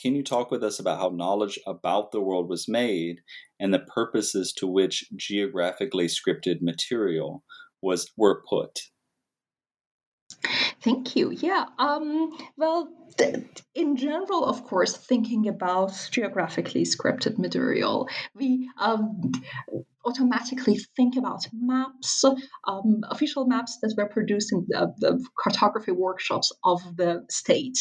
Can 0.00 0.14
you 0.14 0.24
talk 0.24 0.50
with 0.50 0.64
us 0.64 0.80
about 0.80 0.98
how 0.98 1.10
knowledge 1.10 1.58
about 1.66 2.10
the 2.10 2.20
world 2.20 2.48
was 2.48 2.68
made 2.68 3.20
and 3.60 3.72
the 3.72 3.78
purposes 3.78 4.52
to 4.54 4.66
which 4.66 5.04
geographically 5.16 6.06
scripted 6.06 6.60
material 6.60 7.44
was 7.80 8.10
were 8.16 8.42
put? 8.48 8.80
Thank 10.84 11.16
you. 11.16 11.30
Yeah. 11.30 11.64
Um, 11.78 12.36
well, 12.58 12.90
th- 13.16 13.42
in 13.74 13.96
general, 13.96 14.44
of 14.44 14.64
course, 14.64 14.94
thinking 14.94 15.48
about 15.48 15.92
geographically 16.10 16.82
scripted 16.82 17.38
material, 17.38 18.06
we 18.34 18.68
um, 18.78 19.32
automatically 20.04 20.78
think 20.94 21.16
about 21.16 21.46
maps, 21.54 22.22
um, 22.68 23.00
official 23.08 23.46
maps 23.46 23.78
that 23.80 23.94
were 23.96 24.10
produced 24.10 24.52
in 24.52 24.66
the, 24.68 24.92
the, 24.98 25.26
cartography 25.42 25.90
workshops 25.92 26.52
of 26.62 26.80
the 26.98 27.24
state. 27.30 27.78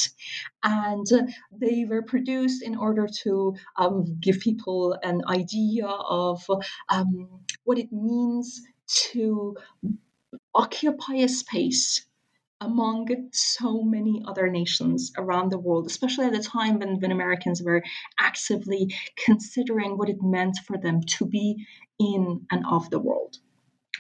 And 0.64 1.06
they 1.52 1.84
were 1.84 2.04
produced 2.04 2.64
in 2.64 2.78
order 2.78 3.10
to 3.24 3.54
um, 3.78 4.18
give 4.22 4.40
people 4.40 4.98
an 5.04 5.24
idea 5.28 5.88
of 5.88 6.42
um, 6.88 7.42
what 7.66 7.78
it 7.78 7.92
means 7.92 8.62
to 9.12 9.58
occupy 10.56 11.16
a 11.16 11.28
space 11.28 12.06
among 12.64 13.08
so 13.32 13.84
many 13.84 14.24
other 14.26 14.50
nations 14.50 15.12
around 15.18 15.52
the 15.52 15.60
world, 15.60 15.86
especially 15.86 16.26
at 16.26 16.36
a 16.36 16.42
time 16.42 16.80
when, 16.80 17.00
when 17.00 17.12
Americans 17.12 17.62
were 17.62 17.84
actively 18.18 18.96
considering 19.26 19.98
what 19.98 20.10
it 20.10 20.22
meant 20.22 20.58
for 20.66 20.78
them 20.78 21.02
to 21.02 21.26
be 21.26 21.66
in 22.00 22.46
and 22.52 22.66
of 22.66 22.90
the 22.90 23.00
world. 23.00 23.38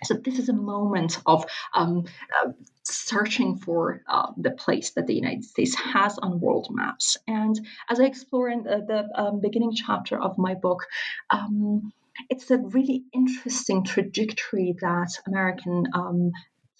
So 0.05 0.15
this 0.15 0.39
is 0.39 0.49
a 0.49 0.53
moment 0.53 1.19
of 1.25 1.45
um, 1.73 2.05
uh, 2.41 2.51
searching 2.83 3.57
for 3.57 4.01
uh, 4.07 4.31
the 4.37 4.51
place 4.51 4.91
that 4.91 5.07
the 5.07 5.15
United 5.15 5.45
States 5.45 5.75
has 5.75 6.17
on 6.17 6.39
world 6.39 6.67
maps. 6.71 7.17
And 7.27 7.55
as 7.89 7.99
I 7.99 8.05
explore 8.05 8.49
in 8.49 8.63
the, 8.63 8.83
the 8.85 9.21
um, 9.21 9.39
beginning 9.39 9.73
chapter 9.73 10.19
of 10.19 10.37
my 10.37 10.55
book, 10.55 10.85
um, 11.29 11.93
it's 12.29 12.51
a 12.51 12.57
really 12.57 13.03
interesting 13.13 13.83
trajectory 13.83 14.75
that 14.81 15.09
American 15.27 15.87
um, 15.93 16.31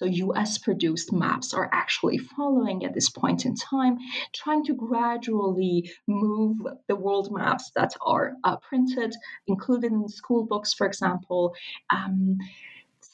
so 0.04 0.10
US 0.10 0.58
produced 0.58 1.14
maps 1.14 1.54
are 1.54 1.70
actually 1.72 2.18
following 2.18 2.84
at 2.84 2.94
this 2.94 3.10
point 3.10 3.46
in 3.46 3.56
time, 3.56 3.98
trying 4.34 4.66
to 4.66 4.74
gradually 4.74 5.92
move 6.08 6.58
the 6.88 6.96
world 6.96 7.30
maps 7.32 7.72
that 7.76 7.94
are 8.02 8.34
uh, 8.44 8.58
printed, 8.58 9.16
included 9.48 9.92
in 9.94 10.10
school 10.10 10.46
books, 10.46 10.74
for 10.74 10.86
example. 10.86 11.56
Um, 11.90 12.38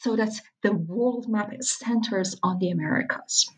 so 0.02 0.16
that 0.16 0.32
the 0.64 0.74
world 0.74 1.28
map 1.28 1.52
centers 1.62 2.36
on 2.42 2.58
the 2.60 2.72
Americas. 2.72 3.50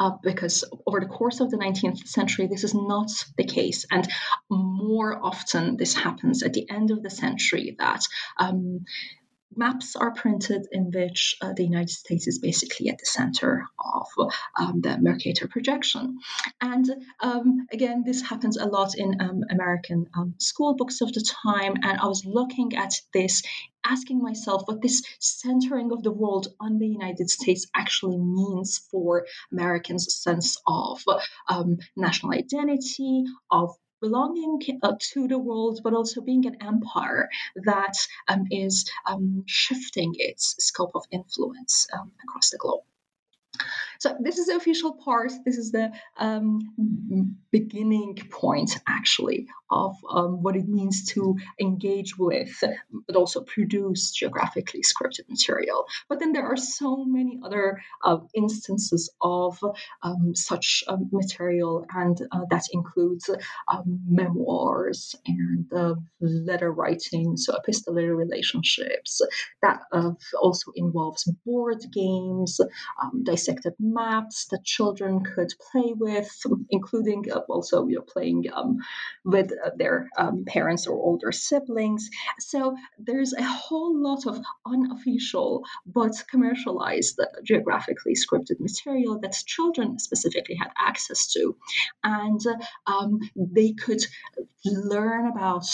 Uh, 0.00 0.12
because 0.22 0.64
over 0.86 0.98
the 1.00 1.06
course 1.06 1.40
of 1.40 1.50
the 1.50 1.56
19th 1.56 2.06
century, 2.06 2.46
this 2.46 2.64
is 2.64 2.74
not 2.74 3.10
the 3.36 3.44
case. 3.44 3.86
And 3.90 4.08
more 4.50 5.20
often, 5.22 5.76
this 5.76 5.94
happens 5.94 6.42
at 6.42 6.52
the 6.52 6.68
end 6.68 6.90
of 6.90 7.02
the 7.02 7.10
century 7.10 7.76
that 7.78 8.02
um, 8.38 8.84
maps 9.58 9.96
are 9.96 10.12
printed 10.12 10.66
in 10.70 10.90
which 10.92 11.36
uh, 11.42 11.52
the 11.52 11.64
United 11.64 11.90
States 11.90 12.26
is 12.28 12.38
basically 12.38 12.88
at 12.88 12.98
the 12.98 13.06
center 13.06 13.66
of 13.78 14.06
um, 14.56 14.80
the 14.80 14.96
Mercator 14.98 15.48
projection. 15.48 16.18
And 16.60 16.86
um, 17.20 17.66
again, 17.72 18.04
this 18.06 18.22
happens 18.22 18.56
a 18.56 18.66
lot 18.66 18.96
in 18.96 19.20
um, 19.20 19.42
American 19.50 20.06
um, 20.16 20.34
school 20.38 20.74
books 20.76 21.00
of 21.00 21.12
the 21.12 21.20
time. 21.20 21.74
And 21.82 21.98
I 22.00 22.06
was 22.06 22.24
looking 22.24 22.76
at 22.76 22.94
this, 23.12 23.42
asking 23.84 24.22
myself 24.22 24.62
what 24.66 24.80
this 24.80 25.02
centering 25.18 25.90
of 25.92 26.02
the 26.02 26.12
world 26.12 26.48
on 26.60 26.78
the 26.78 26.86
United 26.86 27.28
States 27.28 27.66
actually 27.74 28.18
means 28.18 28.78
for 28.90 29.26
Americans' 29.52 30.14
sense 30.14 30.56
of 30.66 31.02
um, 31.48 31.78
national 31.96 32.32
identity, 32.32 33.24
of 33.50 33.76
belonging 34.00 34.60
uh, 34.82 34.94
to 35.12 35.28
the 35.28 35.38
world, 35.38 35.80
but 35.82 35.94
also 35.94 36.20
being 36.20 36.46
an 36.46 36.56
empire 36.62 37.28
that 37.56 37.94
um, 38.28 38.46
is 38.50 38.90
um, 39.06 39.44
shifting 39.46 40.14
its 40.18 40.56
scope 40.58 40.92
of 40.94 41.04
influence 41.10 41.86
um, 41.92 42.12
across 42.22 42.50
the 42.50 42.58
globe. 42.58 42.82
So 43.98 44.16
this 44.20 44.38
is 44.38 44.46
the 44.46 44.56
official 44.56 44.92
part. 44.92 45.32
This 45.44 45.58
is 45.58 45.72
the 45.72 45.90
um, 46.16 46.60
beginning 47.50 48.16
point, 48.30 48.78
actually, 48.86 49.48
of 49.70 49.96
um, 50.08 50.42
what 50.42 50.56
it 50.56 50.68
means 50.68 51.04
to 51.06 51.36
engage 51.60 52.16
with, 52.16 52.62
but 53.06 53.16
also 53.16 53.42
produce 53.42 54.12
geographically 54.12 54.82
scripted 54.82 55.28
material. 55.28 55.84
But 56.08 56.20
then 56.20 56.32
there 56.32 56.46
are 56.46 56.56
so 56.56 57.04
many 57.04 57.40
other 57.44 57.82
uh, 58.04 58.18
instances 58.34 59.10
of 59.20 59.58
um, 60.02 60.34
such 60.34 60.84
um, 60.86 61.08
material, 61.12 61.84
and 61.92 62.16
uh, 62.30 62.42
that 62.50 62.64
includes 62.72 63.28
um, 63.72 64.00
memoirs 64.08 65.16
and 65.26 65.66
uh, 65.72 65.94
letter 66.20 66.72
writing, 66.72 67.36
so 67.36 67.56
epistolary 67.56 68.14
relationships. 68.14 69.20
That 69.62 69.80
uh, 69.92 70.12
also 70.40 70.70
involves 70.76 71.24
board 71.44 71.78
games, 71.92 72.60
dissected 73.24 73.74
maps 73.92 74.46
that 74.46 74.64
children 74.64 75.22
could 75.22 75.52
play 75.70 75.92
with, 75.94 76.30
including 76.70 77.30
uh, 77.30 77.40
also 77.48 77.86
you 77.86 77.96
know, 77.96 78.02
playing 78.02 78.44
um, 78.52 78.78
with 79.24 79.52
uh, 79.52 79.70
their 79.76 80.08
um, 80.16 80.44
parents 80.44 80.86
or 80.86 80.96
older 80.96 81.32
siblings. 81.32 82.10
So 82.38 82.76
there's 82.98 83.32
a 83.32 83.42
whole 83.42 84.00
lot 84.00 84.26
of 84.26 84.40
unofficial 84.66 85.64
but 85.86 86.12
commercialized, 86.30 87.18
uh, 87.20 87.26
geographically 87.44 88.14
scripted 88.14 88.60
material 88.60 89.18
that 89.20 89.36
children 89.46 89.98
specifically 89.98 90.56
had 90.56 90.70
access 90.78 91.32
to. 91.32 91.56
And 92.02 92.40
um, 92.86 93.20
they 93.36 93.72
could 93.72 94.02
learn 94.64 95.26
about 95.26 95.66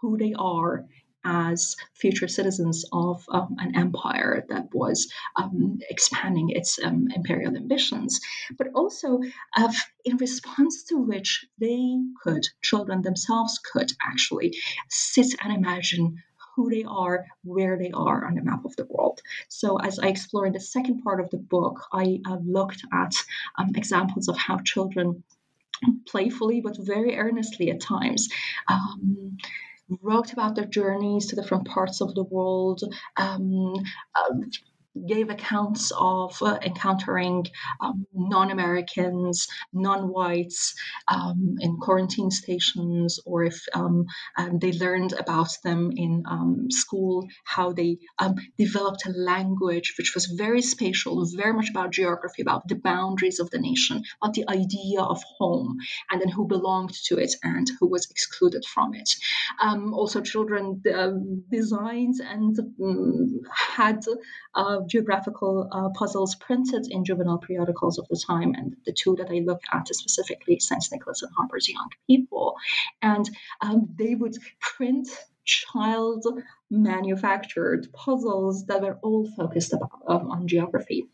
who 0.00 0.16
they 0.18 0.34
are 0.34 0.86
as 1.24 1.76
future 1.94 2.28
citizens 2.28 2.84
of 2.92 3.24
um, 3.30 3.56
an 3.58 3.76
empire 3.76 4.44
that 4.48 4.68
was 4.72 5.10
um, 5.36 5.78
expanding 5.90 6.50
its 6.50 6.78
um, 6.82 7.08
imperial 7.14 7.56
ambitions, 7.56 8.20
but 8.58 8.68
also 8.74 9.20
uh, 9.56 9.72
in 10.04 10.16
response 10.16 10.84
to 10.84 10.96
which 10.96 11.46
they 11.58 11.96
could, 12.22 12.46
children 12.62 13.02
themselves 13.02 13.58
could 13.72 13.92
actually 14.02 14.56
sit 14.88 15.34
and 15.42 15.52
imagine 15.52 16.22
who 16.54 16.68
they 16.68 16.84
are, 16.84 17.24
where 17.44 17.78
they 17.78 17.90
are 17.92 18.26
on 18.26 18.34
the 18.34 18.42
map 18.42 18.64
of 18.64 18.76
the 18.76 18.86
world. 18.90 19.20
So, 19.48 19.76
as 19.78 19.98
I 19.98 20.08
explore 20.08 20.46
in 20.46 20.52
the 20.52 20.60
second 20.60 21.02
part 21.02 21.20
of 21.20 21.30
the 21.30 21.38
book, 21.38 21.80
I 21.92 22.20
uh, 22.26 22.36
looked 22.44 22.82
at 22.92 23.14
um, 23.56 23.72
examples 23.74 24.28
of 24.28 24.36
how 24.36 24.58
children 24.58 25.22
playfully 26.06 26.60
but 26.60 26.76
very 26.78 27.16
earnestly 27.16 27.70
at 27.70 27.80
times 27.80 28.28
um, 28.68 29.36
wrote 30.00 30.32
about 30.32 30.54
their 30.54 30.64
journeys 30.64 31.26
to 31.26 31.36
different 31.36 31.66
parts 31.66 32.00
of 32.00 32.14
the 32.14 32.24
world, 32.24 32.82
um, 33.16 33.74
uh, 34.14 34.34
gave 35.06 35.30
accounts 35.30 35.92
of 35.98 36.40
uh, 36.42 36.58
encountering 36.62 37.46
um, 37.80 38.06
non 38.14 38.50
Americans, 38.50 39.46
non 39.72 40.08
whites 40.08 40.74
um, 41.08 41.56
in 41.60 41.76
quarantine 41.78 42.30
stations, 42.30 43.18
or 43.24 43.44
if 43.44 43.64
um, 43.74 44.04
um 44.36 44.58
they 44.58 44.72
learned 44.72 45.12
about 45.14 45.50
them 45.64 45.90
in 45.96 46.22
um, 46.26 46.70
school, 46.70 47.26
how 47.44 47.72
they 47.72 47.98
um, 48.18 48.34
developed 48.58 49.06
a 49.06 49.10
language 49.10 49.94
which 49.98 50.12
was 50.14 50.26
very 50.26 50.62
spatial, 50.62 51.24
very 51.36 51.52
much 51.52 51.70
about 51.70 51.90
geography, 51.90 52.42
about 52.42 52.68
the 52.68 52.74
boundaries 52.74 53.40
of 53.40 53.50
the 53.50 53.58
nation, 53.58 54.02
about 54.20 54.34
the 54.34 54.48
idea 54.48 55.00
of 55.00 55.22
home, 55.38 55.78
and 56.10 56.20
then 56.20 56.28
who 56.28 56.46
belonged 56.46 56.94
to 57.04 57.18
it 57.18 57.34
and 57.42 57.70
who 57.78 57.88
was 57.88 58.10
excluded 58.10 58.64
from 58.64 58.94
it. 58.94 59.10
also, 59.92 60.20
children 60.20 60.82
uh, 60.94 61.12
designed 61.50 62.16
and 62.20 62.56
had 63.50 64.02
geographical 64.86 65.68
uh, 65.72 65.88
puzzles 65.90 66.34
printed 66.36 66.86
in 66.90 67.04
juvenile 67.04 67.38
periodicals 67.38 67.98
of 67.98 68.06
the 68.08 68.16
time. 68.16 68.54
And 68.54 68.76
the 68.86 68.92
two 68.92 69.16
that 69.16 69.30
I 69.30 69.40
look 69.40 69.62
at 69.72 69.90
is 69.90 69.98
specifically 69.98 70.58
St. 70.58 70.84
Nicholas 70.92 71.22
and 71.22 71.32
Harper's 71.36 71.68
Young 71.68 71.88
People. 72.06 72.56
And 73.00 73.28
um, 73.60 73.88
they 73.98 74.14
would 74.14 74.36
print 74.60 75.08
child 75.44 76.24
manufactured 76.70 77.88
puzzles 77.92 78.66
that 78.66 78.84
are 78.84 78.98
all 79.02 79.28
focused 79.36 79.72
about, 79.72 79.90
um, 80.06 80.30
on 80.30 80.46
geography. 80.46 81.06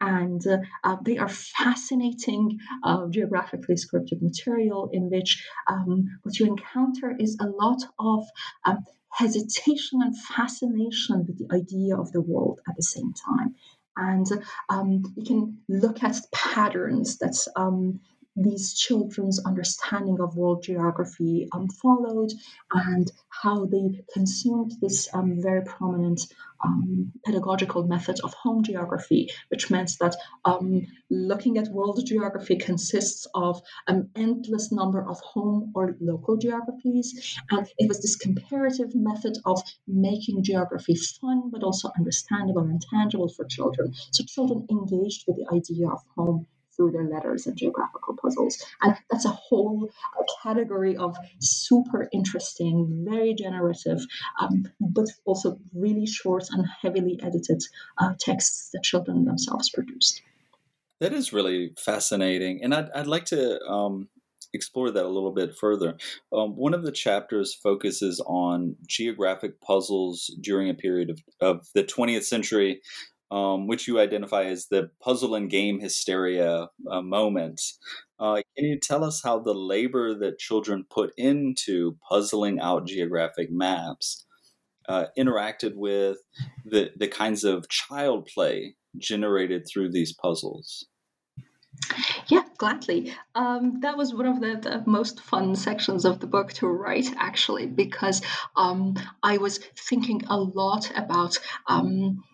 And 0.00 0.44
uh, 0.46 0.58
uh, 0.84 0.96
they 1.02 1.18
are 1.18 1.28
fascinating 1.28 2.58
uh, 2.84 3.06
geographically 3.08 3.76
scripted 3.76 4.22
material 4.22 4.90
in 4.92 5.10
which 5.10 5.44
um, 5.66 6.18
what 6.22 6.38
you 6.38 6.46
encounter 6.46 7.16
is 7.18 7.36
a 7.40 7.46
lot 7.46 7.82
of 7.98 8.24
um, 8.64 8.84
hesitation 9.10 10.00
and 10.02 10.16
fascination 10.16 11.26
with 11.26 11.38
the 11.38 11.54
idea 11.54 11.96
of 11.96 12.12
the 12.12 12.20
world 12.20 12.60
at 12.68 12.76
the 12.76 12.82
same 12.82 13.12
time. 13.12 13.54
And 13.96 14.26
um, 14.68 15.02
you 15.16 15.24
can 15.24 15.58
look 15.68 16.04
at 16.04 16.16
patterns 16.32 17.18
that 17.18 17.36
um, 17.56 18.00
these 18.42 18.74
children's 18.74 19.44
understanding 19.44 20.20
of 20.20 20.36
world 20.36 20.62
geography 20.62 21.48
um, 21.52 21.68
followed 21.68 22.30
and 22.72 23.10
how 23.28 23.66
they 23.66 24.04
consumed 24.12 24.72
this 24.80 25.08
um, 25.12 25.40
very 25.42 25.64
prominent 25.64 26.20
um, 26.64 27.12
pedagogical 27.24 27.86
method 27.86 28.18
of 28.24 28.34
home 28.34 28.62
geography, 28.62 29.28
which 29.48 29.70
meant 29.70 29.92
that 30.00 30.16
um, 30.44 30.86
looking 31.10 31.58
at 31.58 31.68
world 31.68 32.04
geography 32.04 32.56
consists 32.56 33.26
of 33.34 33.60
an 33.86 34.10
endless 34.16 34.72
number 34.72 35.08
of 35.08 35.20
home 35.20 35.72
or 35.74 35.96
local 36.00 36.36
geographies. 36.36 37.38
And 37.50 37.66
it 37.78 37.88
was 37.88 38.00
this 38.00 38.16
comparative 38.16 38.94
method 38.94 39.38
of 39.44 39.62
making 39.86 40.42
geography 40.42 40.96
fun, 40.96 41.50
but 41.50 41.62
also 41.62 41.90
understandable 41.96 42.62
and 42.62 42.82
tangible 42.90 43.28
for 43.28 43.44
children. 43.44 43.94
So 44.12 44.24
children 44.24 44.66
engaged 44.70 45.24
with 45.26 45.36
the 45.36 45.54
idea 45.54 45.88
of 45.88 46.00
home 46.16 46.46
through 46.78 46.92
their 46.92 47.04
letters 47.04 47.46
and 47.46 47.56
geographical 47.56 48.16
puzzles. 48.16 48.64
And 48.80 48.96
that's 49.10 49.26
a 49.26 49.30
whole 49.30 49.90
category 50.42 50.96
of 50.96 51.16
super 51.40 52.08
interesting, 52.12 53.04
very 53.06 53.34
generative, 53.34 53.98
um, 54.40 54.64
but 54.80 55.08
also 55.26 55.58
really 55.74 56.06
short 56.06 56.44
and 56.50 56.64
heavily 56.80 57.20
edited 57.22 57.60
uh, 57.98 58.14
texts 58.18 58.70
that 58.72 58.84
children 58.84 59.24
themselves 59.24 59.68
produced. 59.70 60.22
That 61.00 61.12
is 61.12 61.32
really 61.32 61.74
fascinating. 61.78 62.60
And 62.62 62.74
I'd, 62.74 62.90
I'd 62.94 63.06
like 63.06 63.26
to 63.26 63.60
um, 63.62 64.08
explore 64.52 64.90
that 64.90 65.04
a 65.04 65.08
little 65.08 65.32
bit 65.32 65.56
further. 65.56 65.96
Um, 66.32 66.56
one 66.56 66.74
of 66.74 66.82
the 66.82 66.92
chapters 66.92 67.54
focuses 67.54 68.20
on 68.26 68.76
geographic 68.86 69.60
puzzles 69.60 70.34
during 70.40 70.70
a 70.70 70.74
period 70.74 71.10
of, 71.10 71.20
of 71.40 71.68
the 71.74 71.84
20th 71.84 72.24
century 72.24 72.80
um, 73.30 73.66
which 73.66 73.86
you 73.86 73.98
identify 73.98 74.44
as 74.44 74.66
the 74.66 74.90
puzzle 75.00 75.34
and 75.34 75.50
game 75.50 75.80
hysteria 75.80 76.68
uh, 76.90 77.02
moment. 77.02 77.60
Uh, 78.18 78.42
can 78.56 78.64
you 78.64 78.78
tell 78.78 79.04
us 79.04 79.22
how 79.22 79.38
the 79.38 79.54
labor 79.54 80.14
that 80.18 80.38
children 80.38 80.84
put 80.88 81.12
into 81.16 81.96
puzzling 82.08 82.58
out 82.58 82.86
geographic 82.86 83.50
maps 83.50 84.24
uh, 84.88 85.06
interacted 85.16 85.74
with 85.74 86.16
the, 86.64 86.90
the 86.96 87.08
kinds 87.08 87.44
of 87.44 87.68
child 87.68 88.26
play 88.26 88.74
generated 88.96 89.66
through 89.68 89.90
these 89.90 90.12
puzzles? 90.12 90.86
Yeah, 92.26 92.42
gladly. 92.56 93.14
Um, 93.34 93.80
that 93.82 93.96
was 93.96 94.12
one 94.12 94.26
of 94.26 94.40
the, 94.40 94.56
the, 94.56 94.82
most 94.84 95.20
fun 95.20 95.54
sections 95.54 96.04
of 96.04 96.18
the 96.18 96.26
book 96.26 96.52
to 96.54 96.66
write, 96.66 97.14
actually, 97.16 97.66
because 97.66 98.20
um, 98.56 98.96
I 99.22 99.38
was 99.38 99.58
thinking 99.76 100.22
a 100.28 100.38
lot 100.38 100.90
about. 100.96 101.38
Um, 101.68 102.24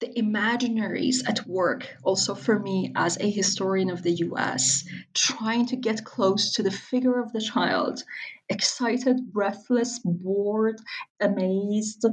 the 0.00 0.12
imaginaries 0.14 1.28
at 1.28 1.46
work, 1.46 1.96
also 2.04 2.34
for 2.34 2.58
me 2.58 2.92
as 2.94 3.18
a 3.18 3.30
historian 3.30 3.90
of 3.90 4.02
the 4.02 4.12
US, 4.28 4.84
trying 5.14 5.66
to 5.66 5.76
get 5.76 6.04
close 6.04 6.52
to 6.54 6.62
the 6.62 6.70
figure 6.70 7.20
of 7.20 7.32
the 7.32 7.40
child, 7.40 8.04
excited, 8.48 9.32
breathless, 9.32 9.98
bored, 10.04 10.80
amazed, 11.20 12.04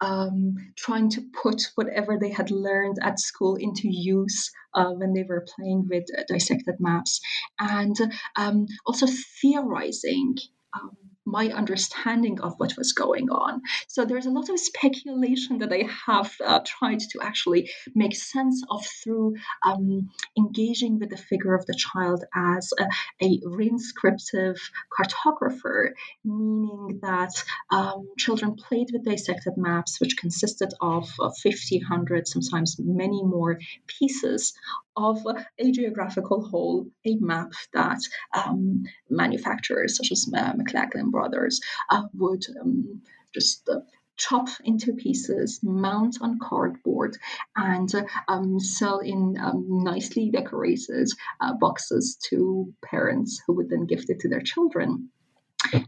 um, 0.00 0.54
trying 0.76 1.10
to 1.10 1.22
put 1.42 1.70
whatever 1.74 2.16
they 2.18 2.30
had 2.30 2.50
learned 2.50 2.98
at 3.02 3.18
school 3.18 3.56
into 3.56 3.88
use 3.88 4.50
uh, 4.74 4.90
when 4.92 5.12
they 5.12 5.24
were 5.24 5.46
playing 5.56 5.88
with 5.88 6.04
uh, 6.16 6.22
dissected 6.28 6.76
maps, 6.78 7.20
and 7.58 7.96
um, 8.36 8.66
also 8.86 9.06
theorizing. 9.40 10.36
Um, 10.74 10.96
my 11.24 11.48
understanding 11.48 12.40
of 12.40 12.54
what 12.58 12.76
was 12.76 12.92
going 12.92 13.30
on. 13.30 13.62
So 13.86 14.04
there's 14.04 14.26
a 14.26 14.30
lot 14.30 14.48
of 14.48 14.58
speculation 14.58 15.58
that 15.58 15.72
I 15.72 15.88
have 16.06 16.34
uh, 16.44 16.60
tried 16.64 17.00
to 17.10 17.20
actually 17.20 17.70
make 17.94 18.14
sense 18.16 18.62
of 18.70 18.84
through 18.84 19.34
um, 19.64 20.10
engaging 20.36 20.98
with 20.98 21.10
the 21.10 21.16
figure 21.16 21.54
of 21.54 21.66
the 21.66 21.74
child 21.74 22.24
as 22.34 22.72
a, 22.78 22.86
a 23.24 23.40
reinscriptive 23.40 24.58
cartographer, 24.92 25.90
meaning 26.24 27.00
that 27.02 27.32
um, 27.70 28.08
children 28.18 28.56
played 28.56 28.88
with 28.92 29.04
dissected 29.04 29.56
maps, 29.56 30.00
which 30.00 30.16
consisted 30.16 30.72
of 30.80 31.08
uh, 31.20 31.30
50, 31.30 31.78
100, 31.78 32.26
sometimes 32.26 32.76
many 32.78 33.22
more 33.22 33.58
pieces 33.86 34.54
of 34.96 35.26
a 35.58 35.70
geographical 35.70 36.46
whole, 36.46 36.86
a 37.06 37.16
map 37.16 37.52
that 37.72 38.00
um, 38.34 38.84
manufacturers 39.08 39.96
such 39.96 40.12
as 40.12 40.28
uh, 40.34 40.52
McLoughlin 40.54 41.11
Brothers 41.12 41.60
uh, 41.90 42.02
would 42.14 42.44
um, 42.60 43.02
just 43.32 43.68
uh, 43.68 43.80
chop 44.16 44.48
into 44.64 44.92
pieces, 44.94 45.60
mount 45.62 46.18
on 46.20 46.38
cardboard, 46.38 47.16
and 47.56 47.92
uh, 47.94 48.04
um, 48.28 48.60
sell 48.60 48.98
in 48.98 49.36
um, 49.40 49.66
nicely 49.84 50.30
decorated 50.30 51.08
uh, 51.40 51.54
boxes 51.54 52.18
to 52.28 52.72
parents 52.84 53.40
who 53.46 53.54
would 53.54 53.68
then 53.68 53.86
gift 53.86 54.10
it 54.10 54.20
to 54.20 54.28
their 54.28 54.40
children. 54.40 55.10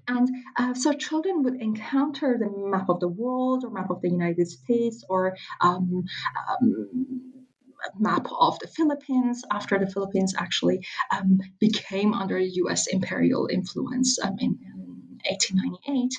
And 0.07 0.29
uh, 0.57 0.75
so 0.75 0.93
children 0.93 1.43
would 1.43 1.61
encounter 1.61 2.39
the 2.39 2.49
map 2.71 2.89
of 2.89 3.01
the 3.01 3.09
world 3.09 3.65
or 3.65 3.71
map 3.71 3.91
of 3.91 4.01
the 4.01 4.11
United 4.11 4.49
States 4.49 5.05
or 5.09 5.37
um, 5.61 6.05
um 6.49 7.33
map 7.99 8.27
of 8.39 8.59
the 8.61 8.69
Philippines 8.69 9.43
after 9.51 9.79
the 9.79 9.87
Philippines 9.87 10.35
actually 10.39 10.87
um, 11.11 11.39
became 11.61 12.15
under 12.15 12.39
US 12.39 12.87
imperial 12.87 13.49
influence 13.53 14.19
um, 14.23 14.37
in, 14.39 14.59
1898. 15.29 16.13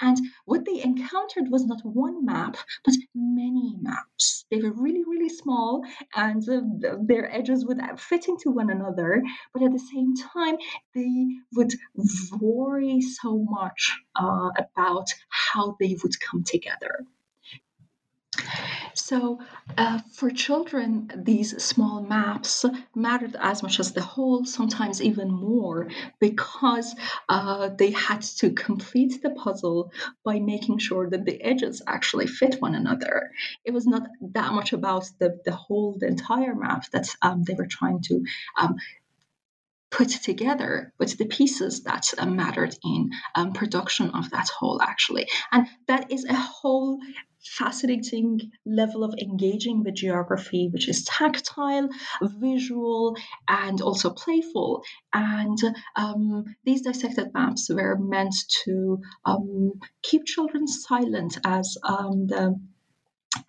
And 0.00 0.18
what 0.44 0.64
they 0.64 0.82
encountered 0.82 1.50
was 1.50 1.64
not 1.64 1.84
one 1.84 2.24
map, 2.24 2.56
but 2.84 2.94
many 3.14 3.76
maps. 3.80 4.44
They 4.50 4.58
were 4.58 4.72
really, 4.72 5.04
really 5.04 5.28
small, 5.28 5.84
and 6.14 6.46
uh, 6.48 6.60
their 7.02 7.32
edges 7.32 7.64
would 7.66 7.80
fit 7.98 8.28
into 8.28 8.50
one 8.50 8.70
another. 8.70 9.22
But 9.52 9.62
at 9.62 9.72
the 9.72 9.78
same 9.78 10.14
time, 10.16 10.56
they 10.94 11.26
would 11.54 11.72
worry 12.40 13.00
so 13.00 13.38
much 13.38 13.96
uh, 14.16 14.50
about 14.58 15.08
how 15.28 15.76
they 15.80 15.96
would 16.02 16.20
come 16.20 16.44
together. 16.44 17.04
So, 18.98 19.38
uh, 19.76 20.00
for 20.12 20.28
children, 20.30 21.10
these 21.14 21.62
small 21.62 22.02
maps 22.02 22.64
mattered 22.96 23.36
as 23.38 23.62
much 23.62 23.78
as 23.78 23.92
the 23.92 24.02
whole, 24.02 24.44
sometimes 24.44 25.00
even 25.00 25.30
more, 25.30 25.88
because 26.18 26.96
uh, 27.28 27.68
they 27.68 27.92
had 27.92 28.22
to 28.40 28.50
complete 28.50 29.22
the 29.22 29.30
puzzle 29.30 29.92
by 30.24 30.40
making 30.40 30.78
sure 30.78 31.08
that 31.08 31.24
the 31.24 31.40
edges 31.40 31.80
actually 31.86 32.26
fit 32.26 32.60
one 32.60 32.74
another. 32.74 33.30
It 33.64 33.72
was 33.72 33.86
not 33.86 34.02
that 34.20 34.52
much 34.52 34.72
about 34.72 35.08
the, 35.20 35.40
the 35.44 35.54
whole, 35.54 35.96
the 35.98 36.08
entire 36.08 36.56
map 36.56 36.90
that 36.90 37.08
um, 37.22 37.44
they 37.44 37.54
were 37.54 37.68
trying 37.70 38.02
to 38.02 38.24
um, 38.60 38.76
put 39.90 40.08
together 40.08 40.92
with 40.98 41.16
the 41.18 41.24
pieces 41.24 41.84
that 41.84 42.12
uh, 42.18 42.26
mattered 42.26 42.74
in 42.84 43.10
um, 43.34 43.52
production 43.52 44.10
of 44.10 44.30
that 44.30 44.48
whole 44.48 44.82
actually 44.82 45.26
and 45.50 45.66
that 45.86 46.12
is 46.12 46.26
a 46.26 46.34
whole 46.34 47.00
fascinating 47.42 48.40
level 48.66 49.04
of 49.04 49.14
engaging 49.20 49.82
with 49.82 49.94
geography 49.94 50.68
which 50.72 50.88
is 50.88 51.04
tactile 51.04 51.88
visual 52.40 53.16
and 53.48 53.80
also 53.80 54.10
playful. 54.10 54.82
And 55.12 55.58
um, 55.96 56.44
these 56.64 56.82
dissected 56.82 57.32
maps 57.34 57.68
were 57.70 57.96
meant 57.98 58.34
to 58.64 59.00
um, 59.24 59.72
keep 60.02 60.24
children 60.24 60.66
silent 60.66 61.38
as 61.44 61.76
um, 61.82 62.26
the 62.26 62.60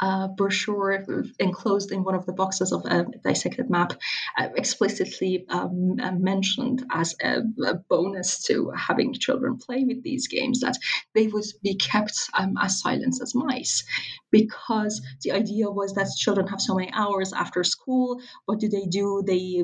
uh, 0.01 0.27
brochure 0.27 1.05
enclosed 1.39 1.91
in 1.91 2.03
one 2.03 2.15
of 2.15 2.25
the 2.25 2.33
boxes 2.33 2.71
of 2.71 2.85
a 2.85 3.05
dissected 3.23 3.69
map 3.69 3.93
uh, 4.37 4.49
explicitly 4.55 5.45
um, 5.49 5.95
uh, 6.01 6.11
mentioned 6.11 6.85
as 6.91 7.15
a, 7.21 7.41
a, 7.65 7.75
bonus 7.89 8.43
to 8.43 8.71
having 8.71 9.13
children 9.13 9.57
play 9.57 9.83
with 9.85 10.03
these 10.03 10.27
games 10.27 10.59
that 10.59 10.77
they 11.15 11.27
would 11.27 11.45
be 11.63 11.75
kept 11.75 12.29
um, 12.33 12.55
as 12.61 12.79
silent 12.79 13.15
as 13.21 13.33
mice. 13.33 13.83
Because 14.31 15.01
the 15.23 15.31
idea 15.31 15.71
was 15.71 15.93
that 15.93 16.07
children 16.15 16.47
have 16.47 16.61
so 16.61 16.75
many 16.75 16.91
hours 16.93 17.33
after 17.33 17.63
school 17.63 18.19
what 18.45 18.59
do 18.59 18.69
they 18.69 18.85
do? 18.85 19.23
They 19.25 19.63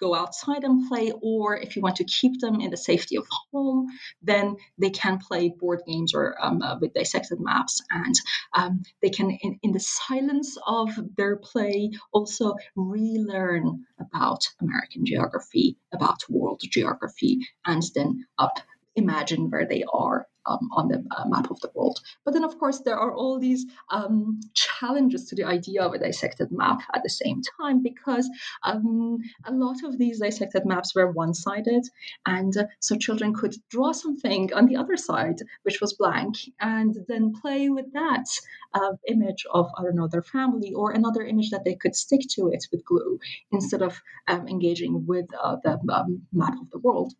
go 0.00 0.14
outside 0.14 0.64
and 0.64 0.88
play 0.88 1.12
or 1.22 1.56
if 1.56 1.76
you 1.76 1.82
want 1.82 1.96
to 1.96 2.04
keep 2.04 2.40
them 2.40 2.60
in 2.60 2.70
the 2.70 2.76
safety 2.76 3.16
of 3.16 3.26
home 3.52 3.86
then 4.22 4.56
they 4.78 4.90
can 4.90 5.18
play 5.18 5.48
board 5.48 5.80
games 5.86 6.14
or 6.14 6.36
um, 6.40 6.62
uh, 6.62 6.78
with 6.80 6.94
dissected 6.94 7.40
maps 7.40 7.82
and 7.90 8.14
um, 8.54 8.82
they 9.02 9.10
can 9.10 9.36
in, 9.62 9.72
the 9.72 9.80
silence 9.80 10.56
of 10.66 10.90
their 11.16 11.36
play 11.36 11.90
also 12.12 12.54
relearn 12.76 13.84
about 13.98 14.44
American 14.60 15.04
geography, 15.04 15.76
about 15.92 16.18
world 16.28 16.60
geography, 16.62 17.38
and 17.66 17.82
then 17.94 18.24
up 18.38 18.58
imagine 18.96 19.50
where 19.50 19.66
they 19.66 19.84
are 19.92 20.26
um, 20.46 20.68
on 20.72 20.88
the 20.88 21.04
uh, 21.16 21.26
map 21.28 21.50
of 21.50 21.60
the 21.60 21.70
world. 21.74 22.00
But 22.24 22.34
then, 22.34 22.44
of 22.44 22.58
course, 22.58 22.80
there 22.80 22.98
are 22.98 23.14
all 23.14 23.38
these 23.38 23.66
um, 23.90 24.40
challenges 24.54 25.26
to 25.26 25.36
the 25.36 25.44
idea 25.44 25.82
of 25.82 25.92
a 25.92 25.98
dissected 25.98 26.48
map 26.50 26.80
at 26.94 27.02
the 27.02 27.10
same 27.10 27.42
time 27.60 27.82
because 27.82 28.28
um, 28.64 29.18
a 29.44 29.52
lot 29.52 29.82
of 29.84 29.98
these 29.98 30.20
dissected 30.20 30.64
maps 30.64 30.94
were 30.94 31.10
one 31.10 31.34
sided. 31.34 31.84
And 32.26 32.56
uh, 32.56 32.64
so 32.80 32.96
children 32.96 33.34
could 33.34 33.54
draw 33.70 33.92
something 33.92 34.52
on 34.54 34.66
the 34.66 34.76
other 34.76 34.96
side, 34.96 35.40
which 35.62 35.80
was 35.80 35.94
blank, 35.94 36.36
and 36.60 36.96
then 37.08 37.32
play 37.32 37.68
with 37.68 37.92
that 37.92 38.26
uh, 38.74 38.92
image 39.08 39.46
of, 39.52 39.70
I 39.76 39.82
don't 39.82 39.96
know, 39.96 40.08
their 40.08 40.22
family 40.22 40.72
or 40.72 40.92
another 40.92 41.22
image 41.22 41.50
that 41.50 41.64
they 41.64 41.74
could 41.74 41.96
stick 41.96 42.20
to 42.30 42.48
it 42.48 42.66
with 42.70 42.84
glue 42.84 43.18
instead 43.52 43.82
of 43.82 44.00
um, 44.28 44.48
engaging 44.48 45.06
with 45.06 45.26
uh, 45.40 45.56
the 45.62 45.78
um, 45.92 46.22
map 46.32 46.54
of 46.60 46.70
the 46.70 46.78
world 46.78 47.14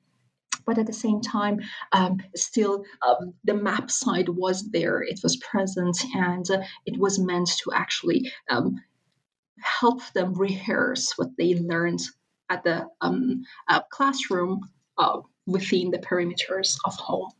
but 0.67 0.79
at 0.79 0.87
the 0.87 0.93
same 0.93 1.21
time, 1.21 1.61
um, 1.93 2.19
still 2.37 2.85
um, 3.07 3.35
the 3.45 3.55
map 3.55 3.91
side 3.91 4.29
was 4.29 4.71
there, 4.71 5.03
it 5.03 5.21
was 5.23 5.37
present, 5.37 5.97
and 6.15 6.51
uh, 6.51 6.63
it 6.87 6.99
was 6.99 7.19
meant 7.19 7.49
to 7.63 7.73
actually 7.73 8.31
um, 8.49 8.81
help 9.61 10.01
them 10.13 10.35
rehearse 10.35 11.13
what 11.17 11.37
they 11.37 11.55
learned 11.55 12.01
at 12.49 12.65
the 12.65 12.87
um, 13.01 13.43
uh, 13.69 13.81
classroom 13.91 14.61
uh, 14.99 15.21
within 15.47 15.91
the 15.91 15.99
perimeters 15.99 16.77
of 16.85 16.95
home. 16.95 17.31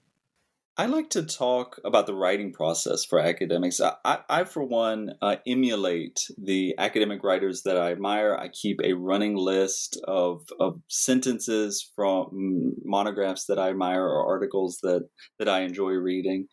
I 0.81 0.87
like 0.87 1.11
to 1.11 1.23
talk 1.23 1.79
about 1.85 2.07
the 2.07 2.15
writing 2.15 2.55
process 2.55 3.05
for 3.05 3.19
academics. 3.19 3.83
I, 3.83 3.97
I, 4.03 4.19
I 4.31 4.45
for 4.45 4.65
one, 4.65 5.11
uh, 5.21 5.37
emulate 5.47 6.27
the 6.43 6.75
academic 6.79 7.23
writers 7.23 7.65
that 7.65 7.77
I 7.77 7.93
admire. 7.93 8.35
I 8.35 8.49
keep 8.49 8.81
a 8.83 8.95
running 8.95 9.37
list 9.37 10.01
of, 10.09 10.47
of 10.59 10.81
sentences 10.89 11.87
from 11.95 12.77
monographs 12.83 13.45
that 13.45 13.59
I 13.59 13.69
admire 13.69 14.07
or 14.07 14.27
articles 14.27 14.79
that, 14.83 15.07
that 15.39 15.51
I 15.51 15.65
enjoy 15.65 15.91
reading. 15.91 16.47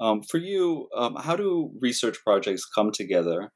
Um, 0.00 0.24
for 0.24 0.38
you, 0.38 0.88
um, 0.96 1.14
how 1.14 1.36
do 1.36 1.70
research 1.80 2.18
projects 2.24 2.64
come 2.64 2.90
together? 2.90 3.52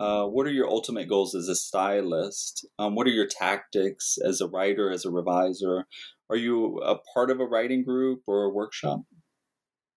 Uh, 0.00 0.24
what 0.24 0.48
are 0.48 0.52
your 0.52 0.68
ultimate 0.68 1.08
goals 1.08 1.36
as 1.36 1.46
a 1.46 1.54
stylist? 1.54 2.66
Um, 2.80 2.96
what 2.96 3.06
are 3.06 3.10
your 3.10 3.28
tactics 3.28 4.18
as 4.26 4.40
a 4.40 4.48
writer, 4.48 4.90
as 4.90 5.04
a 5.04 5.10
reviser? 5.10 5.84
Are 6.28 6.36
you 6.36 6.78
a 6.78 6.96
part 7.14 7.30
of 7.30 7.38
a 7.38 7.46
writing 7.46 7.84
group 7.84 8.22
or 8.26 8.46
a 8.46 8.52
workshop? 8.52 9.02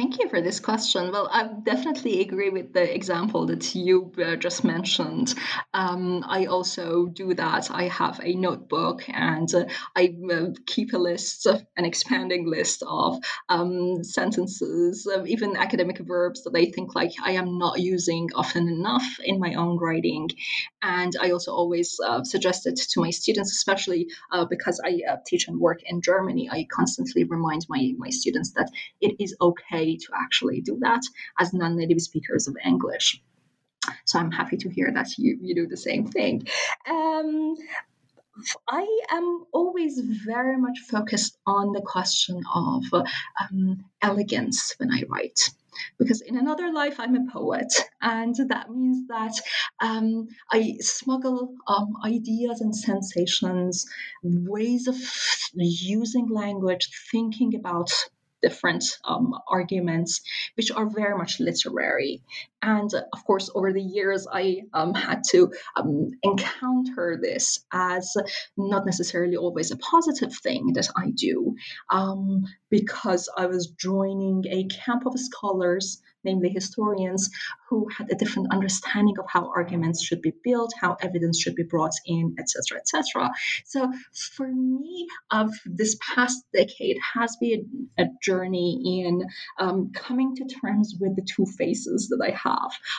Thank 0.00 0.18
you 0.18 0.30
for 0.30 0.40
this 0.40 0.60
question. 0.60 1.12
Well, 1.12 1.28
I 1.30 1.46
definitely 1.62 2.22
agree 2.22 2.48
with 2.48 2.72
the 2.72 2.94
example 2.94 3.44
that 3.48 3.74
you 3.74 4.10
uh, 4.16 4.36
just 4.36 4.64
mentioned. 4.64 5.34
Um, 5.74 6.24
I 6.26 6.46
also 6.46 7.04
do 7.04 7.34
that. 7.34 7.70
I 7.70 7.88
have 7.88 8.18
a 8.22 8.32
notebook 8.32 9.02
and 9.10 9.54
uh, 9.54 9.66
I 9.94 10.14
uh, 10.32 10.46
keep 10.64 10.94
a 10.94 10.96
list, 10.96 11.44
an 11.44 11.84
expanding 11.84 12.46
list 12.46 12.82
of 12.86 13.18
um, 13.50 14.02
sentences, 14.02 15.06
even 15.26 15.58
academic 15.58 15.98
verbs 15.98 16.44
that 16.44 16.56
I 16.56 16.70
think 16.70 16.94
like 16.94 17.12
I 17.22 17.32
am 17.32 17.58
not 17.58 17.78
using 17.78 18.30
often 18.34 18.68
enough 18.68 19.04
in 19.22 19.38
my 19.38 19.52
own 19.52 19.76
writing. 19.76 20.30
And 20.80 21.12
I 21.20 21.32
also 21.32 21.52
always 21.52 22.00
uh, 22.02 22.24
suggest 22.24 22.66
it 22.66 22.76
to 22.92 23.02
my 23.02 23.10
students, 23.10 23.52
especially 23.52 24.06
uh, 24.32 24.46
because 24.46 24.80
I 24.82 25.02
teach 25.26 25.46
and 25.46 25.60
work 25.60 25.80
in 25.84 26.00
Germany. 26.00 26.48
I 26.50 26.66
constantly 26.72 27.24
remind 27.24 27.66
my, 27.68 27.92
my 27.98 28.08
students 28.08 28.52
that 28.52 28.70
it 29.02 29.16
is 29.20 29.36
okay 29.42 29.89
to 29.96 30.08
actually 30.22 30.60
do 30.60 30.78
that 30.80 31.02
as 31.38 31.52
non-native 31.52 32.00
speakers 32.00 32.48
of 32.48 32.56
English. 32.64 33.22
So 34.04 34.18
I'm 34.18 34.30
happy 34.30 34.56
to 34.58 34.68
hear 34.68 34.90
that 34.92 35.16
you, 35.18 35.38
you 35.40 35.54
do 35.54 35.66
the 35.66 35.76
same 35.76 36.06
thing. 36.06 36.46
Um, 36.88 37.56
I 38.68 38.86
am 39.10 39.44
always 39.52 39.98
very 40.00 40.56
much 40.56 40.78
focused 40.80 41.36
on 41.46 41.72
the 41.72 41.82
question 41.82 42.42
of 42.54 42.84
um, 42.94 43.84
elegance 44.00 44.74
when 44.78 44.90
I 44.92 45.02
write. 45.08 45.50
Because 45.98 46.20
in 46.20 46.36
another 46.36 46.72
life, 46.72 46.98
I'm 46.98 47.16
a 47.16 47.30
poet, 47.30 47.72
and 48.02 48.34
that 48.48 48.70
means 48.70 49.06
that 49.08 49.32
um, 49.80 50.28
I 50.50 50.76
smuggle 50.80 51.54
um, 51.66 51.94
ideas 52.04 52.60
and 52.60 52.74
sensations, 52.74 53.86
ways 54.22 54.88
of 54.88 54.96
using 55.54 56.28
language, 56.28 56.90
thinking 57.10 57.54
about 57.54 57.90
different 58.42 58.84
um, 59.04 59.34
arguments, 59.48 60.22
which 60.54 60.70
are 60.70 60.86
very 60.86 61.16
much 61.16 61.40
literary. 61.40 62.22
And 62.62 62.92
uh, 62.92 63.02
of 63.12 63.24
course, 63.24 63.50
over 63.54 63.72
the 63.72 63.82
years, 63.82 64.26
I 64.30 64.62
um, 64.74 64.94
had 64.94 65.22
to 65.30 65.52
um, 65.76 66.10
encounter 66.22 67.18
this 67.20 67.60
as 67.72 68.12
not 68.56 68.86
necessarily 68.86 69.36
always 69.36 69.70
a 69.70 69.76
positive 69.76 70.34
thing 70.36 70.72
that 70.74 70.88
I 70.96 71.10
do, 71.10 71.54
um, 71.90 72.44
because 72.70 73.28
I 73.36 73.46
was 73.46 73.68
joining 73.78 74.44
a 74.46 74.66
camp 74.66 75.06
of 75.06 75.18
scholars 75.18 76.02
namely 76.24 76.50
historians, 76.50 77.30
who 77.68 77.86
had 77.96 78.10
a 78.10 78.14
different 78.14 78.52
understanding 78.52 79.14
of 79.18 79.24
how 79.28 79.50
arguments 79.54 80.02
should 80.02 80.20
be 80.20 80.32
built, 80.44 80.72
how 80.80 80.96
evidence 81.00 81.40
should 81.40 81.54
be 81.54 81.62
brought 81.62 81.92
in, 82.04 82.34
etc., 82.38 82.78
etc. 82.78 83.30
So 83.64 83.90
for 84.36 84.48
me, 84.48 85.06
of 85.30 85.52
this 85.64 85.96
past 86.14 86.44
decade 86.52 86.96
has 87.14 87.36
been 87.40 87.88
a 87.98 88.06
journey 88.22 89.02
in 89.02 89.22
um, 89.58 89.92
coming 89.94 90.34
to 90.36 90.44
terms 90.44 90.96
with 91.00 91.16
the 91.16 91.22
two 91.22 91.46
faces 91.46 92.08
that 92.08 92.24
I 92.24 92.30
have. 92.32 92.49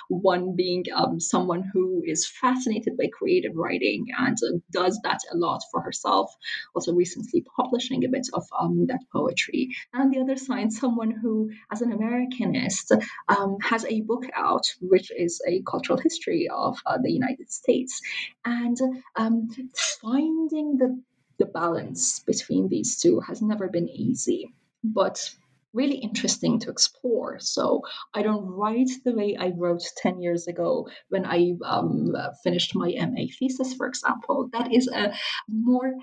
One 0.10 0.56
being 0.56 0.86
um, 0.96 1.20
someone 1.20 1.64
who 1.74 2.04
is 2.06 2.28
fascinated 2.28 2.98
by 2.98 3.08
creative 3.12 3.56
writing 3.56 4.08
and 4.18 4.38
uh, 4.44 4.58
does 4.72 5.00
that 5.04 5.20
a 5.32 5.38
lot 5.38 5.62
for 5.72 5.82
herself, 5.82 6.36
also 6.76 6.94
recently 6.94 7.44
publishing 7.56 8.04
a 8.04 8.10
bit 8.10 8.28
of 8.34 8.44
um, 8.58 8.88
that 8.88 9.02
poetry. 9.12 9.70
And 9.94 10.14
the 10.14 10.20
other 10.20 10.38
side, 10.38 10.72
someone 10.72 11.12
who, 11.12 11.52
as 11.72 11.82
an 11.82 11.92
Americanist, 11.92 12.92
um, 13.28 13.58
has 13.62 13.86
a 13.86 14.02
book 14.02 14.26
out, 14.36 14.66
which 14.82 15.12
is 15.12 15.42
a 15.48 15.62
cultural 15.62 16.00
history 16.00 16.50
of 16.50 16.78
uh, 16.86 16.98
the 17.02 17.12
United 17.12 17.52
States. 17.52 18.02
And 18.46 18.78
um, 19.16 19.50
finding 20.02 20.78
the, 20.78 21.02
the 21.38 21.46
balance 21.46 22.20
between 22.20 22.70
these 22.70 23.00
two 23.00 23.20
has 23.22 23.42
never 23.42 23.68
been 23.68 23.90
easy, 23.90 24.54
but 24.84 25.34
really 25.74 25.98
interesting 25.98 26.60
to 26.60 26.70
explore. 26.70 27.40
So 27.40 27.82
I 28.14 28.22
don't 28.22 28.46
write 28.46 28.90
the 29.06 29.14
way 29.14 29.38
I 29.40 29.52
wrote 29.56 29.84
10 29.98 30.22
years 30.22 30.48
ago 30.48 30.88
when 31.10 31.26
I 31.26 31.54
um, 31.66 32.16
finished 32.44 32.76
my 32.76 32.94
MA 32.98 33.26
thesis, 33.38 33.74
for 33.74 33.88
example. 33.88 34.50
That 34.54 34.74
is 34.74 34.88
a 34.88 35.14
more 35.48 35.94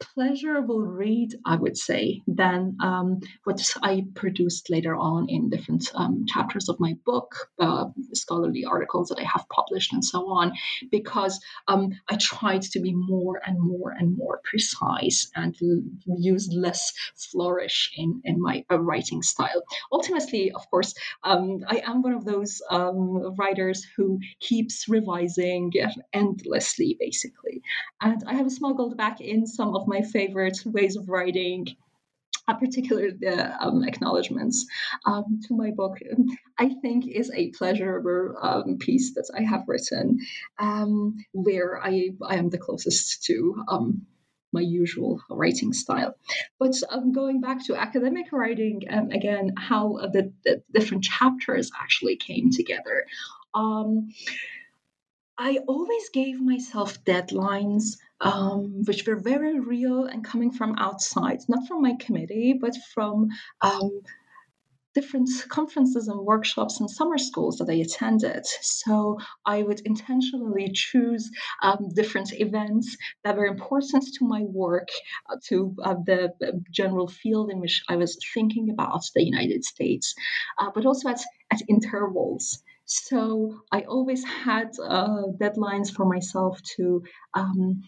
pleasurable 0.00 0.80
read, 0.82 1.34
I 1.44 1.56
would 1.56 1.76
say, 1.76 2.22
than 2.26 2.76
um, 2.80 3.20
what 3.44 3.60
I 3.82 4.06
produced 4.14 4.70
later 4.70 4.94
on 4.96 5.28
in 5.28 5.50
different 5.50 5.90
um, 5.94 6.24
chapters 6.26 6.68
of 6.68 6.80
my 6.80 6.96
book, 7.04 7.34
uh, 7.58 7.86
scholarly 8.12 8.64
articles 8.64 9.08
that 9.08 9.18
I 9.18 9.24
have 9.24 9.46
published, 9.48 9.92
and 9.92 10.04
so 10.04 10.28
on, 10.28 10.52
because 10.90 11.40
um, 11.68 11.90
I 12.08 12.16
tried 12.16 12.62
to 12.62 12.80
be 12.80 12.92
more 12.94 13.40
and 13.46 13.60
more 13.60 13.90
and 13.90 14.16
more 14.16 14.40
precise 14.44 15.30
and 15.34 15.56
use 16.06 16.48
less 16.52 16.92
flourish 17.16 17.92
in, 17.96 18.20
in 18.24 18.40
my 18.40 18.64
uh, 18.70 18.78
writing 18.78 19.22
style. 19.22 19.62
Ultimately, 19.92 20.52
of 20.52 20.68
course, 20.70 20.94
um, 21.24 21.60
I 21.68 21.82
am 21.86 22.02
one 22.02 22.12
of 22.14 22.24
those 22.24 22.60
um, 22.70 23.34
writers 23.36 23.86
who 23.96 24.18
keeps 24.40 24.88
revising 24.88 25.72
endlessly, 26.12 26.96
basically. 26.98 27.62
And 28.00 28.22
I 28.26 28.34
have 28.34 28.50
smuggled 28.50 28.96
back 28.96 29.20
in 29.20 29.46
some 29.46 29.74
of 29.74 29.85
my 29.86 30.02
favorite 30.02 30.58
ways 30.64 30.96
of 30.96 31.08
writing 31.08 31.66
uh, 32.48 32.54
particularly 32.54 33.10
the 33.10 33.64
um, 33.64 33.82
acknowledgments 33.82 34.66
um, 35.04 35.40
to 35.48 35.56
my 35.56 35.70
book, 35.72 35.98
I 36.58 36.74
think 36.80 37.06
is 37.08 37.30
a 37.34 37.50
pleasurable 37.50 38.36
um, 38.40 38.78
piece 38.78 39.14
that 39.14 39.28
I 39.36 39.42
have 39.42 39.64
written, 39.66 40.20
um, 40.58 41.16
where 41.32 41.80
I, 41.82 42.10
I 42.24 42.36
am 42.36 42.50
the 42.50 42.58
closest 42.58 43.24
to 43.24 43.64
um, 43.66 44.06
my 44.52 44.60
usual 44.60 45.20
writing 45.28 45.72
style. 45.72 46.14
But 46.58 46.74
um, 46.88 47.12
going 47.12 47.40
back 47.40 47.64
to 47.66 47.74
academic 47.74 48.26
writing, 48.32 48.82
um, 48.90 49.10
again, 49.10 49.54
how 49.58 49.98
the, 50.12 50.32
the, 50.44 50.62
different 50.72 51.04
chapters 51.04 51.70
actually 51.78 52.16
came 52.16 52.50
together. 52.50 53.06
Um, 53.54 54.10
I 55.38 55.58
always 55.66 56.08
gave 56.10 56.40
myself 56.40 57.04
deadlines, 57.04 57.98
um, 58.20 58.82
which 58.86 59.06
were 59.06 59.16
very 59.16 59.60
real 59.60 60.04
and 60.04 60.24
coming 60.24 60.50
from 60.50 60.74
outside, 60.78 61.40
not 61.48 61.66
from 61.66 61.82
my 61.82 61.94
committee, 62.00 62.54
but 62.60 62.74
from 62.94 63.28
um, 63.60 64.00
different 64.96 65.28
conferences 65.50 66.08
and 66.08 66.18
workshops 66.20 66.80
and 66.80 66.90
summer 66.90 67.18
schools 67.18 67.58
that 67.58 67.68
I 67.68 67.74
attended. 67.74 68.46
So 68.62 69.18
I 69.44 69.62
would 69.62 69.80
intentionally 69.84 70.70
choose 70.72 71.30
um, 71.62 71.90
different 71.94 72.32
events 72.32 72.96
that 73.22 73.36
were 73.36 73.44
important 73.44 74.04
to 74.14 74.24
my 74.24 74.40
work, 74.40 74.88
uh, 75.28 75.36
to 75.48 75.76
uh, 75.84 75.96
the 76.06 76.32
general 76.70 77.08
field 77.08 77.50
in 77.50 77.60
which 77.60 77.82
I 77.90 77.96
was 77.96 78.18
thinking 78.32 78.70
about 78.70 79.02
the 79.14 79.22
United 79.22 79.66
States, 79.66 80.14
uh, 80.58 80.70
but 80.74 80.86
also 80.86 81.10
at, 81.10 81.20
at 81.52 81.60
intervals. 81.68 82.62
So 82.86 83.62
I 83.72 83.80
always 83.82 84.24
had 84.24 84.70
uh, 84.82 85.24
deadlines 85.36 85.92
for 85.92 86.06
myself 86.06 86.62
to 86.76 87.02
um, 87.34 87.82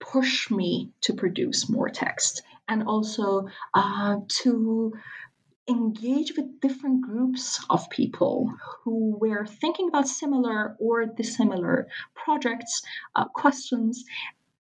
push 0.00 0.50
me 0.50 0.90
to 1.02 1.14
produce 1.14 1.70
more 1.70 1.88
text 1.88 2.42
and 2.68 2.82
also 2.82 3.46
uh, 3.72 4.16
to 4.42 4.92
engage 5.68 6.36
with 6.36 6.60
different 6.60 7.02
groups 7.02 7.64
of 7.70 7.88
people 7.88 8.52
who 8.82 9.16
were 9.20 9.46
thinking 9.46 9.88
about 9.88 10.08
similar 10.08 10.76
or 10.80 11.06
dissimilar 11.06 11.86
projects, 12.14 12.82
uh, 13.14 13.26
questions, 13.28 14.04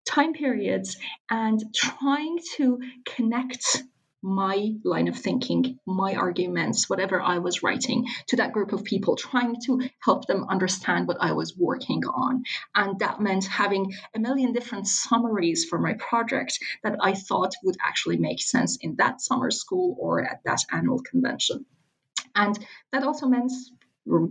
time 0.06 0.34
periods, 0.34 0.98
and 1.30 1.64
trying 1.74 2.38
to 2.58 2.80
connect 3.06 3.84
my 4.22 4.74
line 4.84 5.08
of 5.08 5.18
thinking, 5.18 5.80
my 5.86 6.16
arguments, 6.16 6.90
whatever 6.90 7.22
I 7.22 7.40
was 7.40 7.64
writing 7.64 8.06
to 8.28 8.38
that 8.38 8.54
group 8.54 8.74
of 8.74 8.84
people, 8.84 9.16
trying 9.16 9.56
to 9.66 9.90
help 10.00 10.26
them 10.28 10.46
understand 10.50 11.08
what 11.08 11.18
I 11.22 11.34
was 11.34 11.58
working 11.58 12.04
on. 12.06 12.44
And 12.76 13.00
that 13.00 13.22
meant 13.22 13.46
having 13.46 13.94
a 14.16 14.20
million 14.20 14.52
different 14.52 14.88
summaries 14.88 15.66
for 15.66 15.80
my 15.80 15.94
project 15.94 16.60
that 16.84 16.98
I 17.02 17.14
thought 17.14 17.56
would 17.64 17.78
actually 17.82 18.18
make 18.18 18.42
sense 18.42 18.78
in 18.82 18.96
that 18.98 19.22
summer 19.22 19.52
school 19.52 19.96
or 20.00 20.24
at 20.24 20.42
that 20.46 20.60
annual 20.72 21.00
convention. 21.00 21.66
And 22.36 22.58
that 22.92 23.04
also 23.04 23.28
meant 23.28 23.52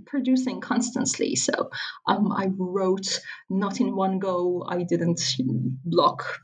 producing 0.06 0.60
constantly. 0.60 1.36
So 1.36 1.70
um, 2.06 2.32
I 2.32 2.50
wrote 2.56 3.20
not 3.48 3.80
in 3.80 3.94
one 3.94 4.18
go. 4.18 4.64
I 4.66 4.82
didn't 4.82 5.20
block 5.84 6.40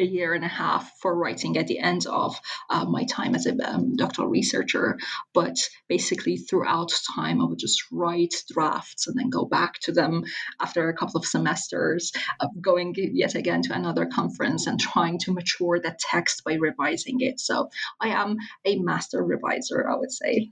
a 0.00 0.04
year 0.04 0.34
and 0.34 0.44
a 0.44 0.48
half 0.48 0.90
for 1.00 1.14
writing 1.14 1.56
at 1.56 1.66
the 1.66 1.78
end 1.78 2.06
of 2.06 2.40
uh, 2.68 2.84
my 2.84 3.04
time 3.04 3.34
as 3.34 3.46
a 3.46 3.54
um, 3.68 3.96
doctoral 3.96 4.28
researcher. 4.28 4.98
But 5.34 5.56
basically, 5.88 6.38
throughout 6.38 6.92
time, 7.14 7.40
I 7.40 7.44
would 7.44 7.58
just 7.58 7.84
write 7.92 8.34
drafts 8.50 9.06
and 9.06 9.16
then 9.18 9.30
go 9.30 9.44
back 9.44 9.74
to 9.80 9.92
them 9.92 10.24
after 10.60 10.88
a 10.88 10.96
couple 10.96 11.18
of 11.18 11.26
semesters, 11.26 12.12
uh, 12.40 12.48
going 12.60 12.94
yet 12.96 13.34
again 13.34 13.62
to 13.62 13.74
another 13.74 14.06
conference 14.06 14.66
and 14.66 14.80
trying 14.80 15.18
to 15.20 15.32
mature 15.32 15.78
that 15.80 15.98
text 15.98 16.42
by 16.44 16.54
revising 16.54 17.20
it. 17.20 17.38
So 17.40 17.70
I 18.00 18.08
am 18.08 18.36
a 18.64 18.78
master 18.78 19.22
reviser, 19.22 19.88
I 19.88 19.96
would 19.96 20.12
say. 20.12 20.50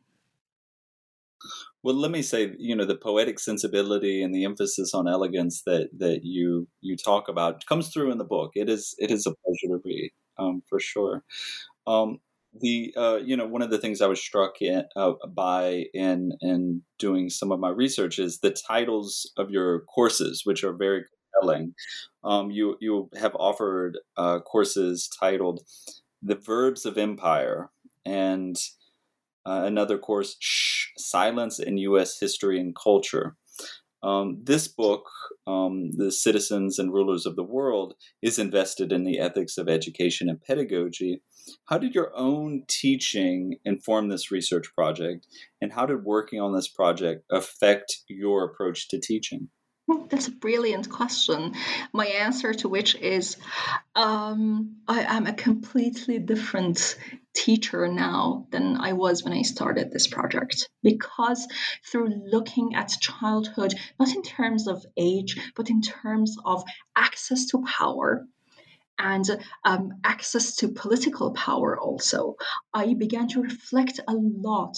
Well, 1.85 1.95
let 1.95 2.11
me 2.11 2.23
say, 2.23 2.55
you 2.59 2.75
know, 2.75 2.85
the 2.85 2.97
poetic 2.97 3.39
sensibility 3.39 4.23
and 4.23 4.35
the 4.35 4.45
emphasis 4.45 4.95
on 4.95 5.07
elegance 5.09 5.63
that 5.65 5.91
that 5.99 6.25
you 6.25 6.67
you 6.81 6.97
talk 6.97 7.29
about 7.29 7.65
comes 7.67 7.89
through 7.89 8.11
in 8.11 8.19
the 8.19 8.25
book. 8.25 8.53
It 8.55 8.69
is 8.69 8.95
it 8.99 9.11
is 9.11 9.27
a 9.27 9.31
pleasure 9.45 9.77
to 9.77 9.81
read, 9.85 10.11
um, 10.39 10.63
for 10.69 10.81
sure. 10.81 11.23
Um, 11.87 12.19
the 12.61 12.95
uh, 12.97 13.19
you 13.25 13.37
know 13.37 13.47
one 13.47 13.63
of 13.63 13.71
the 13.71 13.79
things 13.79 14.01
I 14.03 14.09
was 14.09 14.21
struck 14.21 14.61
in, 14.63 14.85
uh, 14.97 15.13
by 15.35 15.87
in 15.95 16.33
in 16.41 16.83
doing 16.99 17.31
some 17.31 17.53
of 17.53 17.61
my 17.61 17.71
research 17.71 18.19
is 18.19 18.41
the 18.41 18.51
titles 18.51 19.31
of 19.37 19.51
your 19.51 19.83
courses, 19.83 20.43
which 20.45 20.65
are 20.65 20.73
very 20.75 21.05
compelling. 21.35 21.75
Um, 22.25 22.51
you 22.51 22.77
you 22.81 23.11
have 23.19 23.37
offered 23.37 23.99
uh, 24.17 24.41
courses 24.41 25.09
titled 25.21 25.61
"The 26.23 26.37
Verbs 26.37 26.87
of 26.87 26.99
Empire" 26.99 27.71
and 28.07 28.57
uh, 29.49 29.65
another 29.65 29.99
course, 29.99 30.37
Shh, 30.41 30.89
Silence 30.99 31.59
in 31.59 31.79
U.S. 31.79 32.19
History 32.21 32.61
and 32.61 32.77
Culture. 32.77 33.37
Um, 34.03 34.43
this 34.45 34.69
book, 34.69 35.09
um, 35.47 35.91
The 35.97 36.13
Citizens 36.13 36.79
and 36.79 36.93
Rulers 36.93 37.25
of 37.25 37.35
the 37.35 37.43
World, 37.43 37.95
is 38.23 38.39
invested 38.39 38.93
in 38.93 39.05
the 39.05 39.19
ethics 39.19 39.57
of 39.57 39.69
education 39.69 40.29
and 40.29 40.41
pedagogy. 40.41 41.23
How 41.65 41.79
did 41.79 41.95
your 41.95 42.13
own 42.15 42.65
teaching 42.69 43.57
inform 43.65 44.09
this 44.09 44.31
research 44.31 44.67
project, 44.75 45.27
and 45.63 45.73
how 45.73 45.87
did 45.87 46.05
working 46.05 46.41
on 46.41 46.53
this 46.53 46.69
project 46.69 47.25
affect 47.33 47.99
your 48.09 48.45
approach 48.45 48.89
to 48.91 49.01
teaching? 49.01 49.49
That's 50.11 50.29
a 50.29 50.33
brilliant 50.33 50.91
question. 50.91 51.55
My 51.95 52.07
answer 52.07 52.53
to 52.53 52.69
which 52.69 52.95
is 52.97 53.39
um, 53.97 54.77
I 54.87 55.01
am 55.01 55.27
a 55.27 55.33
completely 55.33 56.19
different 56.19 56.97
teacher 57.39 57.87
now 57.89 58.47
than 58.51 58.77
I 58.77 58.93
was 58.93 59.23
when 59.23 59.33
I 59.33 59.43
started 59.43 59.91
this 59.91 60.07
project. 60.07 60.69
Because 60.83 61.47
through 61.91 62.09
looking 62.31 62.75
at 62.75 63.01
childhood, 63.01 63.75
not 63.99 64.15
in 64.15 64.23
terms 64.23 64.67
of 64.67 64.85
age, 64.97 65.39
but 65.55 65.71
in 65.71 65.81
terms 65.81 66.37
of 66.45 66.65
access 66.97 67.47
to 67.47 67.63
power, 67.63 68.27
and 68.99 69.25
um, 69.65 69.93
access 70.03 70.57
to 70.57 70.69
political 70.69 71.31
power 71.33 71.79
also, 71.79 72.35
I 72.75 72.95
began 72.95 73.29
to 73.29 73.43
reflect 73.43 74.01
a 74.09 74.15
lot 74.15 74.77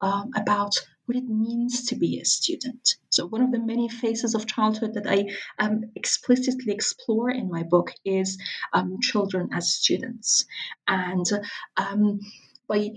um, 0.00 0.30
about 0.34 0.74
what 1.10 1.16
it 1.16 1.28
means 1.28 1.86
to 1.86 1.96
be 1.96 2.20
a 2.20 2.24
student. 2.24 2.94
So, 3.08 3.26
one 3.26 3.42
of 3.42 3.50
the 3.50 3.58
many 3.58 3.88
phases 3.88 4.36
of 4.36 4.46
childhood 4.46 4.94
that 4.94 5.08
I 5.08 5.34
um, 5.58 5.90
explicitly 5.96 6.72
explore 6.72 7.30
in 7.30 7.50
my 7.50 7.64
book 7.64 7.90
is 8.04 8.38
um, 8.72 9.00
children 9.00 9.48
as 9.52 9.74
students. 9.74 10.44
And 10.86 11.26
um, 11.76 12.20
by 12.68 12.90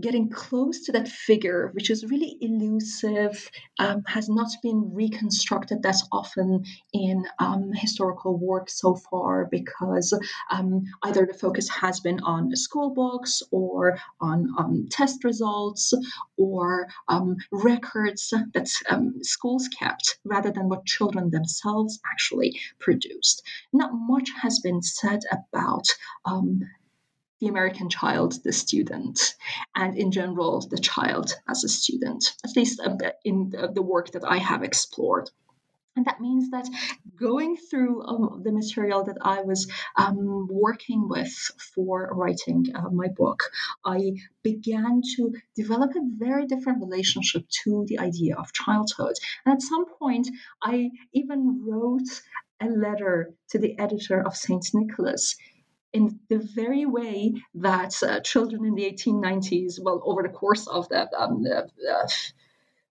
getting 0.00 0.28
close 0.28 0.84
to 0.84 0.92
that 0.92 1.08
figure, 1.08 1.70
which 1.72 1.90
is 1.90 2.04
really 2.04 2.36
elusive, 2.40 3.50
um, 3.78 4.02
has 4.06 4.28
not 4.28 4.48
been 4.62 4.92
reconstructed 4.94 5.82
that 5.82 5.96
often 6.12 6.64
in 6.92 7.24
um, 7.38 7.72
historical 7.72 8.36
work 8.36 8.68
so 8.68 8.94
far 8.94 9.46
because 9.50 10.12
um, 10.50 10.84
either 11.04 11.26
the 11.26 11.34
focus 11.34 11.68
has 11.68 12.00
been 12.00 12.20
on 12.20 12.54
school 12.54 12.90
books 12.90 13.42
or 13.50 13.98
on 14.20 14.48
um, 14.58 14.88
test 14.90 15.24
results 15.24 15.92
or 16.36 16.88
um, 17.08 17.36
records 17.50 18.32
that 18.54 18.68
um, 18.90 19.22
schools 19.22 19.68
kept 19.68 20.18
rather 20.24 20.50
than 20.50 20.68
what 20.68 20.84
children 20.84 21.30
themselves 21.30 21.98
actually 22.10 22.58
produced. 22.78 23.42
Not 23.72 23.90
much 23.92 24.30
has 24.42 24.58
been 24.60 24.82
said 24.82 25.20
about 25.30 25.86
the 27.40 27.48
American 27.48 27.88
child, 27.88 28.42
the 28.44 28.52
student, 28.52 29.34
and 29.74 29.96
in 29.96 30.10
general, 30.10 30.60
the 30.60 30.78
child 30.78 31.34
as 31.48 31.64
a 31.64 31.68
student, 31.68 32.34
at 32.44 32.56
least 32.56 32.80
in 33.24 33.50
the 33.50 33.82
work 33.82 34.10
that 34.12 34.24
I 34.24 34.38
have 34.38 34.62
explored. 34.62 35.30
And 35.96 36.04
that 36.04 36.20
means 36.20 36.50
that 36.50 36.68
going 37.18 37.56
through 37.56 38.02
um, 38.02 38.42
the 38.44 38.52
material 38.52 39.02
that 39.04 39.16
I 39.22 39.40
was 39.40 39.66
um, 39.96 40.46
working 40.50 41.08
with 41.08 41.32
for 41.74 42.10
writing 42.12 42.66
uh, 42.74 42.90
my 42.90 43.08
book, 43.08 43.42
I 43.82 44.12
began 44.42 45.00
to 45.16 45.32
develop 45.56 45.92
a 45.92 46.10
very 46.18 46.46
different 46.46 46.80
relationship 46.80 47.48
to 47.64 47.86
the 47.88 47.98
idea 47.98 48.36
of 48.36 48.52
childhood. 48.52 49.14
And 49.46 49.54
at 49.54 49.62
some 49.62 49.86
point, 49.98 50.28
I 50.62 50.90
even 51.14 51.62
wrote 51.66 52.20
a 52.60 52.66
letter 52.66 53.32
to 53.50 53.58
the 53.58 53.78
editor 53.78 54.20
of 54.20 54.36
St. 54.36 54.66
Nicholas 54.74 55.34
in 55.96 56.20
the 56.28 56.38
very 56.54 56.84
way 56.84 57.32
that 57.54 57.94
uh, 58.02 58.20
children 58.20 58.66
in 58.66 58.74
the 58.74 58.84
1890s, 58.84 59.78
well, 59.82 60.02
over 60.04 60.22
the 60.22 60.28
course 60.28 60.66
of 60.66 60.86
the, 60.90 61.08
um, 61.18 61.42
the 61.42 61.66
uh, 61.90 62.06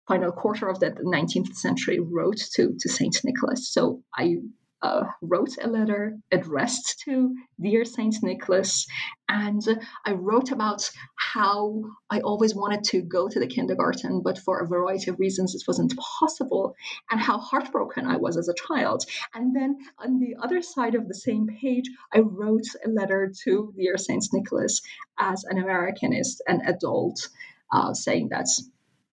final 0.06 0.30
quarter 0.30 0.68
of 0.68 0.78
the 0.78 0.92
19th 0.92 1.54
century, 1.56 1.98
wrote 1.98 2.40
to, 2.54 2.76
to 2.78 2.88
St. 2.88 3.16
Nicholas. 3.24 3.68
So 3.68 4.02
I 4.16 4.36
uh, 4.82 5.04
wrote 5.20 5.56
a 5.62 5.68
letter 5.68 6.18
addressed 6.30 7.00
to 7.04 7.34
Dear 7.60 7.84
Saint 7.84 8.16
Nicholas, 8.22 8.86
and 9.28 9.62
I 10.04 10.12
wrote 10.12 10.50
about 10.50 10.90
how 11.16 11.82
I 12.10 12.20
always 12.20 12.54
wanted 12.54 12.84
to 12.84 13.02
go 13.02 13.28
to 13.28 13.40
the 13.40 13.46
kindergarten, 13.46 14.22
but 14.22 14.38
for 14.38 14.58
a 14.58 14.66
variety 14.66 15.10
of 15.10 15.18
reasons 15.18 15.54
it 15.54 15.62
wasn't 15.66 15.94
possible, 15.96 16.74
and 17.10 17.20
how 17.20 17.38
heartbroken 17.38 18.06
I 18.06 18.16
was 18.16 18.36
as 18.36 18.48
a 18.48 18.54
child. 18.54 19.04
And 19.34 19.54
then 19.54 19.78
on 19.98 20.18
the 20.18 20.36
other 20.42 20.62
side 20.62 20.94
of 20.94 21.08
the 21.08 21.14
same 21.14 21.46
page, 21.46 21.84
I 22.12 22.20
wrote 22.20 22.66
a 22.84 22.90
letter 22.90 23.32
to 23.44 23.72
Dear 23.76 23.96
Saint 23.96 24.26
Nicholas 24.32 24.82
as 25.18 25.44
an 25.44 25.62
Americanist, 25.62 26.40
an 26.46 26.60
adult, 26.66 27.28
uh, 27.72 27.94
saying 27.94 28.28
that 28.30 28.48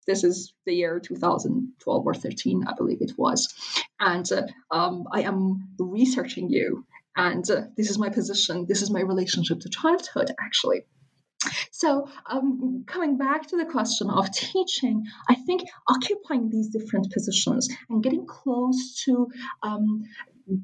this 0.07 0.23
is 0.23 0.53
the 0.65 0.73
year 0.73 0.99
2012 0.99 2.05
or 2.05 2.13
13, 2.13 2.65
I 2.67 2.73
believe 2.73 3.01
it 3.01 3.13
was. 3.17 3.53
And 3.99 4.29
uh, 4.31 4.43
um, 4.71 5.05
I 5.11 5.21
am 5.21 5.69
researching 5.79 6.49
you. 6.49 6.85
And 7.17 7.49
uh, 7.49 7.61
this 7.77 7.89
is 7.89 7.97
my 7.97 8.09
position. 8.09 8.65
This 8.67 8.81
is 8.81 8.91
my 8.91 9.01
relationship 9.01 9.61
to 9.61 9.69
childhood, 9.69 10.31
actually. 10.39 10.85
So, 11.71 12.09
um, 12.25 12.85
coming 12.87 13.17
back 13.17 13.47
to 13.47 13.57
the 13.57 13.65
question 13.65 14.09
of 14.09 14.31
teaching, 14.31 15.03
I 15.29 15.35
think 15.35 15.63
occupying 15.87 16.49
these 16.49 16.69
different 16.69 17.11
positions 17.11 17.69
and 17.89 18.01
getting 18.03 18.25
close 18.25 19.03
to 19.05 19.27
um, 19.61 20.03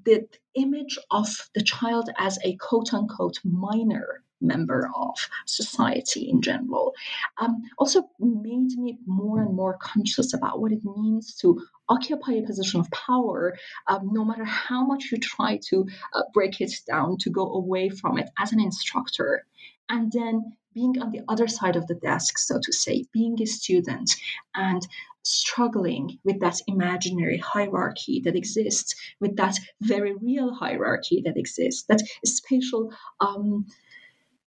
the 0.05 0.27
image 0.55 0.97
of 1.09 1.27
the 1.53 1.63
child 1.63 2.09
as 2.17 2.39
a 2.43 2.55
quote 2.57 2.93
unquote 2.93 3.39
minor 3.43 4.23
member 4.41 4.89
of 4.95 5.15
society 5.45 6.29
in 6.29 6.41
general. 6.41 6.93
Um, 7.37 7.61
also 7.77 8.09
made 8.19 8.77
me 8.77 8.99
more 9.05 9.41
and 9.41 9.55
more 9.55 9.77
conscious 9.81 10.33
about 10.33 10.59
what 10.59 10.71
it 10.71 10.83
means 10.83 11.35
to 11.37 11.61
occupy 11.89 12.33
a 12.33 12.43
position 12.43 12.79
of 12.79 12.89
power, 12.91 13.57
um, 13.87 14.09
no 14.11 14.23
matter 14.23 14.45
how 14.45 14.85
much 14.85 15.11
you 15.11 15.17
try 15.17 15.59
to 15.69 15.85
uh, 16.13 16.23
break 16.33 16.61
it 16.61 16.73
down, 16.87 17.17
to 17.17 17.29
go 17.29 17.53
away 17.53 17.89
from 17.89 18.17
it 18.17 18.29
as 18.39 18.53
an 18.53 18.59
instructor. 18.59 19.45
And 19.89 20.11
then 20.11 20.55
being 20.73 21.01
on 21.01 21.11
the 21.11 21.21
other 21.27 21.47
side 21.47 21.75
of 21.75 21.87
the 21.87 21.95
desk, 21.95 22.37
so 22.37 22.59
to 22.63 22.71
say, 22.71 23.05
being 23.11 23.41
a 23.41 23.45
student 23.45 24.15
and 24.55 24.87
struggling 25.23 26.17
with 26.23 26.39
that 26.39 26.59
imaginary 26.67 27.37
hierarchy 27.37 28.21
that 28.21 28.35
exists, 28.35 28.95
with 29.19 29.35
that 29.35 29.59
very 29.81 30.15
real 30.15 30.53
hierarchy 30.53 31.21
that 31.25 31.37
exists, 31.37 31.83
that 31.83 32.01
spatial 32.25 32.91
um, 33.19 33.65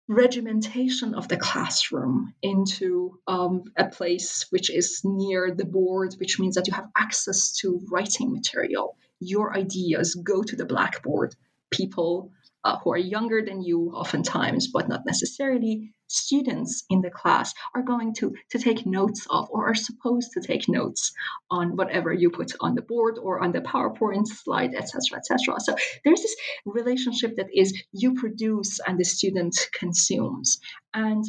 regimentation 0.07 1.13
of 1.15 1.27
the 1.27 1.37
classroom 1.37 2.33
into 2.41 3.19
um, 3.27 3.63
a 3.77 3.87
place 3.87 4.45
which 4.49 4.69
is 4.69 5.01
near 5.03 5.51
the 5.51 5.65
board, 5.65 6.13
which 6.19 6.39
means 6.39 6.55
that 6.55 6.67
you 6.67 6.73
have 6.73 6.89
access 6.97 7.53
to 7.57 7.81
writing 7.89 8.33
material. 8.33 8.97
Your 9.19 9.55
ideas 9.55 10.15
go 10.15 10.43
to 10.43 10.55
the 10.55 10.65
blackboard. 10.65 11.35
People 11.71 12.31
uh, 12.63 12.77
who 12.79 12.91
are 12.91 12.97
younger 12.97 13.43
than 13.43 13.61
you, 13.61 13.91
oftentimes, 13.93 14.67
but 14.67 14.87
not 14.87 15.05
necessarily, 15.05 15.93
students 16.07 16.83
in 16.89 17.01
the 17.01 17.09
class 17.09 17.53
are 17.73 17.81
going 17.81 18.13
to, 18.13 18.35
to 18.51 18.59
take 18.59 18.85
notes 18.85 19.25
of 19.29 19.49
or 19.49 19.67
are 19.67 19.75
supposed 19.75 20.31
to 20.31 20.41
take 20.41 20.69
notes 20.69 21.11
on 21.49 21.75
whatever 21.75 22.13
you 22.13 22.29
put 22.29 22.53
on 22.59 22.75
the 22.75 22.81
board 22.81 23.17
or 23.17 23.43
on 23.43 23.51
the 23.51 23.61
PowerPoint 23.61 24.27
slide, 24.27 24.75
etc., 24.75 25.17
etc. 25.17 25.59
So 25.59 25.75
there's 26.05 26.21
this 26.21 26.35
relationship 26.65 27.35
that 27.37 27.47
is 27.53 27.73
you 27.91 28.13
produce 28.13 28.79
and 28.85 28.99
the 28.99 29.05
student 29.05 29.57
consumes. 29.73 30.59
And 30.93 31.25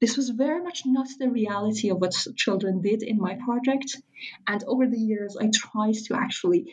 this 0.00 0.16
was 0.16 0.30
very 0.30 0.62
much 0.62 0.82
not 0.84 1.06
the 1.18 1.30
reality 1.30 1.88
of 1.90 1.98
what 1.98 2.14
children 2.36 2.82
did 2.82 3.02
in 3.02 3.18
my 3.18 3.38
project. 3.44 3.96
And 4.46 4.62
over 4.64 4.86
the 4.86 4.98
years, 4.98 5.36
I 5.40 5.50
tried 5.54 5.94
to 6.06 6.14
actually 6.14 6.66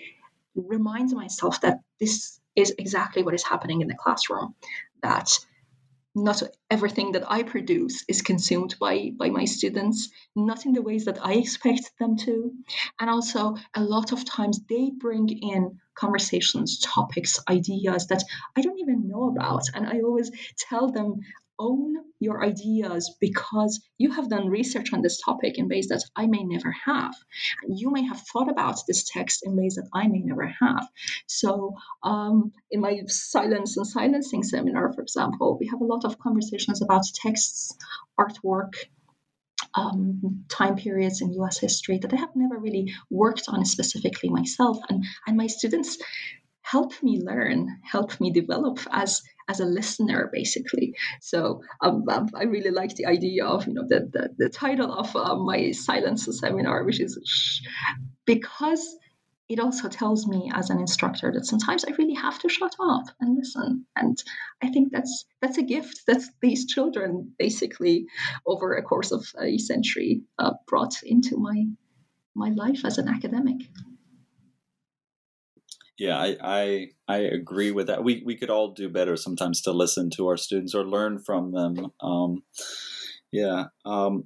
remind 0.55 1.11
myself 1.11 1.61
that 1.61 1.79
this 1.99 2.40
is 2.55 2.73
exactly 2.77 3.23
what 3.23 3.33
is 3.33 3.43
happening 3.43 3.81
in 3.81 3.87
the 3.87 3.95
classroom. 3.95 4.55
That 5.01 5.29
not 6.13 6.43
everything 6.69 7.13
that 7.13 7.29
I 7.31 7.43
produce 7.43 8.03
is 8.07 8.21
consumed 8.21 8.75
by, 8.79 9.11
by 9.17 9.29
my 9.29 9.45
students, 9.45 10.09
not 10.35 10.65
in 10.65 10.73
the 10.73 10.81
ways 10.81 11.05
that 11.05 11.25
I 11.25 11.33
expect 11.43 11.91
them 11.99 12.17
to. 12.17 12.51
And 12.99 13.09
also, 13.09 13.55
a 13.75 13.83
lot 13.83 14.11
of 14.11 14.25
times 14.25 14.59
they 14.69 14.91
bring 14.91 15.29
in 15.29 15.79
conversations, 15.95 16.79
topics, 16.79 17.39
ideas 17.49 18.07
that 18.07 18.23
I 18.57 18.61
don't 18.61 18.79
even 18.79 19.07
know 19.07 19.29
about. 19.29 19.63
And 19.73 19.87
I 19.87 20.01
always 20.01 20.31
tell 20.57 20.91
them 20.91 21.21
own 21.59 21.95
your 22.21 22.43
ideas 22.43 23.15
because 23.19 23.81
you 23.97 24.11
have 24.11 24.29
done 24.29 24.47
research 24.47 24.93
on 24.93 25.01
this 25.01 25.19
topic 25.19 25.57
in 25.57 25.67
ways 25.67 25.87
that 25.87 26.03
I 26.15 26.27
may 26.27 26.43
never 26.43 26.73
have. 26.85 27.15
And 27.63 27.77
you 27.77 27.91
may 27.91 28.03
have 28.03 28.21
thought 28.21 28.49
about 28.49 28.79
this 28.87 29.03
text 29.03 29.41
in 29.43 29.57
ways 29.57 29.75
that 29.75 29.89
I 29.93 30.07
may 30.07 30.19
never 30.19 30.45
have. 30.45 30.87
So, 31.27 31.75
um, 32.03 32.53
in 32.69 32.79
my 32.79 33.01
silence 33.07 33.75
and 33.75 33.87
silencing 33.87 34.43
seminar, 34.43 34.93
for 34.93 35.01
example, 35.01 35.57
we 35.59 35.67
have 35.67 35.81
a 35.81 35.85
lot 35.85 36.05
of 36.05 36.19
conversations 36.19 36.81
about 36.81 37.03
texts, 37.13 37.75
artwork, 38.19 38.73
um, 39.73 40.43
time 40.49 40.75
periods 40.75 41.21
in 41.21 41.33
US 41.33 41.57
history 41.57 41.97
that 41.99 42.13
I 42.13 42.17
have 42.17 42.35
never 42.35 42.57
really 42.57 42.93
worked 43.09 43.45
on 43.47 43.65
specifically 43.65 44.29
myself. 44.29 44.77
And, 44.89 45.05
and 45.25 45.37
my 45.37 45.47
students 45.47 45.97
help 46.71 46.91
me 47.03 47.21
learn, 47.21 47.79
help 47.83 48.19
me 48.21 48.31
develop 48.31 48.79
as 48.91 49.21
as 49.49 49.59
a 49.59 49.65
listener, 49.65 50.29
basically. 50.31 50.93
So 51.19 51.61
um, 51.81 52.07
um, 52.07 52.29
I 52.33 52.43
really 52.43 52.71
like 52.71 52.95
the 52.95 53.07
idea 53.07 53.45
of 53.45 53.67
you 53.67 53.73
know 53.73 53.85
the 53.87 53.99
the, 54.15 54.29
the 54.37 54.49
title 54.49 54.91
of 54.93 55.15
uh, 55.15 55.35
my 55.35 55.71
silence 55.71 56.27
seminar, 56.39 56.83
which 56.83 57.01
is 57.01 57.19
shh, 57.25 57.61
because 58.25 58.83
it 59.49 59.59
also 59.59 59.89
tells 59.89 60.27
me 60.27 60.49
as 60.55 60.69
an 60.69 60.79
instructor 60.79 61.29
that 61.33 61.45
sometimes 61.45 61.83
I 61.83 61.91
really 61.97 62.13
have 62.13 62.39
to 62.39 62.47
shut 62.47 62.73
up 62.79 63.03
and 63.19 63.35
listen. 63.35 63.85
And 63.97 64.17
I 64.63 64.69
think 64.69 64.93
that's 64.93 65.25
that's 65.41 65.57
a 65.57 65.63
gift 65.75 66.03
that 66.07 66.21
these 66.41 66.65
children 66.67 67.33
basically 67.37 68.05
over 68.45 68.73
a 68.73 68.83
course 68.83 69.11
of 69.11 69.25
a 69.41 69.57
century 69.57 70.21
uh, 70.39 70.53
brought 70.67 70.95
into 71.03 71.37
my 71.37 71.65
my 72.33 72.49
life 72.63 72.85
as 72.85 72.97
an 72.97 73.09
academic 73.09 73.59
yeah 76.01 76.17
I, 76.17 76.35
I 76.41 76.87
i 77.07 77.17
agree 77.17 77.69
with 77.69 77.85
that 77.87 78.03
we 78.03 78.23
we 78.25 78.35
could 78.35 78.49
all 78.49 78.73
do 78.73 78.89
better 78.89 79.15
sometimes 79.15 79.61
to 79.61 79.71
listen 79.71 80.09
to 80.15 80.27
our 80.29 80.37
students 80.37 80.73
or 80.73 80.83
learn 80.83 81.19
from 81.19 81.51
them 81.51 81.91
um 82.01 82.41
yeah 83.31 83.65
um 83.85 84.23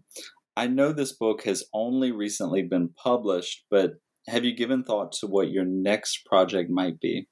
i 0.56 0.68
know 0.68 0.94
this 0.94 1.12
book 1.12 1.44
has 1.44 1.66
only 1.74 2.14
recently 2.14 2.64
been 2.64 2.90
published 2.90 3.66
but 3.70 3.96
have 4.28 4.46
you 4.46 4.56
given 4.56 4.86
thought 4.86 5.12
to 5.12 5.28
what 5.28 5.52
your 5.52 5.66
next 5.66 6.26
project 6.26 6.70
might 6.70 7.00
be 7.02 7.28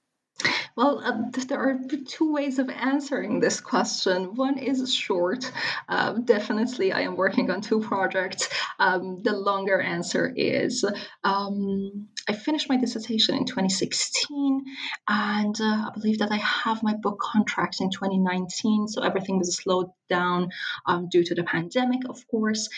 well, 0.75 0.99
uh, 1.06 1.41
there 1.47 1.60
are 1.60 1.79
two 2.08 2.34
ways 2.34 2.58
of 2.58 2.67
answering 2.67 3.39
this 3.39 3.62
question. 3.62 4.34
One 4.34 4.58
is 4.58 4.93
short. 4.93 5.51
Um, 5.88 6.25
definitely, 6.25 6.91
I 6.91 7.01
am 7.01 7.15
working 7.15 7.51
on 7.51 7.62
two 7.62 7.79
projects. 7.79 8.49
Um, 8.79 9.21
the 9.21 9.34
longer 9.34 9.79
answer 9.79 10.34
is 10.36 10.84
um, 11.23 12.08
I 12.27 12.33
finished 12.33 12.69
my 12.69 12.77
dissertation 12.77 13.36
in 13.36 13.45
2016, 13.45 14.63
and 15.07 15.55
uh, 15.59 15.89
I 15.89 15.91
believe 15.93 16.19
that 16.19 16.31
I 16.31 16.38
have 16.38 16.81
my 16.81 16.93
book 16.93 17.19
contract 17.19 17.81
in 17.81 17.89
2019. 17.89 18.88
So 18.88 19.01
everything 19.01 19.39
was 19.39 19.55
slowed 19.55 19.89
down 20.09 20.49
um, 20.86 21.09
due 21.09 21.23
to 21.25 21.36
the 21.36 21.43
pandemic, 21.43 22.07
of 22.07 22.25
course. 22.27 22.69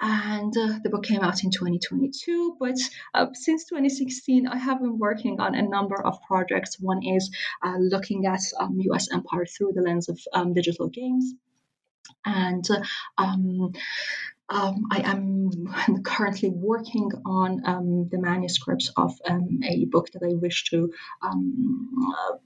And 0.00 0.54
uh, 0.56 0.80
the 0.82 0.90
book 0.90 1.04
came 1.04 1.22
out 1.22 1.42
in 1.44 1.50
2022. 1.50 2.56
But 2.60 2.78
uh, 3.14 3.26
since 3.32 3.64
2016, 3.64 4.46
I 4.46 4.56
have 4.56 4.80
been 4.80 4.98
working 4.98 5.40
on 5.40 5.54
a 5.54 5.62
number 5.62 6.00
of 6.02 6.20
projects. 6.22 6.78
One 6.78 7.02
is 7.02 7.30
uh, 7.64 7.76
looking 7.78 8.26
at 8.26 8.40
um, 8.58 8.78
US 8.80 9.10
empire 9.12 9.46
through 9.46 9.72
the 9.74 9.82
lens 9.82 10.08
of 10.10 10.20
um, 10.34 10.52
digital 10.52 10.88
games. 10.88 11.32
And 12.26 12.66
um, 13.16 13.72
um, 14.50 14.86
I 14.90 15.00
am 15.00 16.02
currently 16.04 16.50
working 16.50 17.10
on 17.24 17.62
um, 17.64 18.08
the 18.10 18.18
manuscripts 18.18 18.92
of 18.96 19.12
um, 19.26 19.60
a 19.64 19.84
book 19.86 20.08
that 20.12 20.22
I 20.24 20.34
wish 20.34 20.64
to 20.70 20.92
um, 21.22 22.14
uh, 22.14 22.36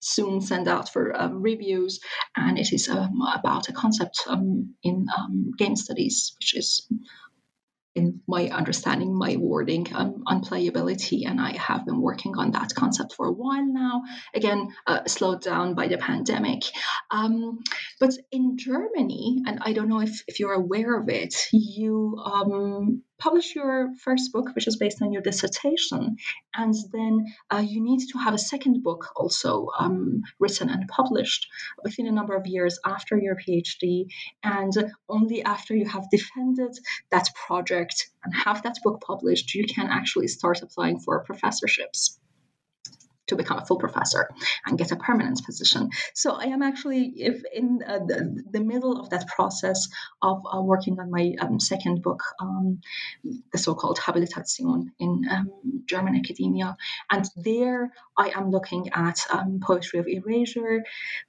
soon 0.00 0.40
send 0.40 0.68
out 0.68 0.92
for 0.92 1.16
uh, 1.16 1.28
reviews, 1.28 2.00
and 2.36 2.58
it 2.58 2.72
is 2.72 2.88
um, 2.88 3.22
about 3.34 3.68
a 3.68 3.72
concept 3.72 4.26
in 4.82 5.06
game 5.56 5.76
studies, 5.76 6.32
which 6.38 6.56
is 6.56 6.86
in 7.94 8.20
my 8.28 8.48
understanding, 8.48 9.16
my 9.16 9.36
wording 9.36 9.86
um, 9.94 10.22
on 10.26 10.42
playability, 10.42 11.26
and 11.26 11.40
I 11.40 11.56
have 11.56 11.84
been 11.84 12.00
working 12.00 12.36
on 12.36 12.52
that 12.52 12.74
concept 12.74 13.14
for 13.14 13.26
a 13.26 13.32
while 13.32 13.66
now. 13.66 14.02
Again, 14.34 14.68
uh, 14.86 15.06
slowed 15.06 15.42
down 15.42 15.74
by 15.74 15.88
the 15.88 15.98
pandemic. 15.98 16.62
Um, 17.10 17.60
but 17.98 18.10
in 18.30 18.56
Germany, 18.58 19.42
and 19.46 19.58
I 19.62 19.72
don't 19.72 19.88
know 19.88 20.00
if, 20.00 20.22
if 20.28 20.38
you're 20.38 20.52
aware 20.52 21.00
of 21.00 21.08
it, 21.08 21.34
you 21.52 22.16
um, 22.24 23.02
publish 23.20 23.54
your 23.54 23.90
first 24.02 24.32
book, 24.32 24.54
which 24.54 24.66
is 24.66 24.76
based 24.76 25.02
on 25.02 25.12
your 25.12 25.22
dissertation, 25.22 26.16
and 26.54 26.74
then 26.92 27.26
uh, 27.50 27.58
you 27.64 27.82
need 27.82 28.00
to 28.08 28.18
have 28.18 28.34
a 28.34 28.38
second 28.38 28.82
book 28.82 29.12
also 29.16 29.68
um, 29.78 30.22
written 30.38 30.68
and 30.68 30.88
published 30.88 31.46
within 31.84 32.06
a 32.06 32.12
number 32.12 32.34
of 32.34 32.46
years 32.46 32.78
after 32.84 33.18
your 33.18 33.36
PhD, 33.36 34.06
and 34.42 34.72
only 35.08 35.42
after 35.42 35.74
you 35.74 35.86
have 35.86 36.10
defended 36.10 36.76
that 37.10 37.28
project 37.46 38.10
and 38.24 38.34
have 38.34 38.62
that 38.62 38.78
book 38.82 39.00
published, 39.00 39.54
you 39.54 39.66
can 39.66 39.86
actually 39.86 40.28
start 40.28 40.62
applying 40.62 40.98
for 40.98 41.24
professorships 41.24 42.19
to 43.30 43.36
become 43.36 43.58
a 43.58 43.64
full 43.64 43.78
professor 43.78 44.28
and 44.66 44.76
get 44.76 44.92
a 44.92 44.96
permanent 44.96 45.42
position. 45.44 45.90
So 46.14 46.32
I 46.32 46.44
am 46.44 46.62
actually 46.62 47.12
if 47.16 47.42
in 47.52 47.80
uh, 47.86 47.98
the, 47.98 48.44
the, 48.50 48.60
middle 48.60 49.00
of 49.00 49.10
that 49.10 49.26
process 49.26 49.88
of 50.20 50.42
uh, 50.52 50.60
working 50.60 50.98
on 51.00 51.10
my 51.10 51.34
um, 51.40 51.58
second 51.58 52.02
book, 52.02 52.22
um, 52.40 52.80
the 53.52 53.58
so-called 53.58 53.98
Habilitation 53.98 54.92
in 54.98 55.22
um, 55.30 55.50
German 55.86 56.16
academia, 56.16 56.76
and 57.10 57.24
there 57.36 57.90
I 58.16 58.30
am 58.30 58.50
looking 58.50 58.90
at 58.92 59.18
um, 59.30 59.60
poetry 59.62 59.98
of 60.00 60.06
erasure, 60.08 60.82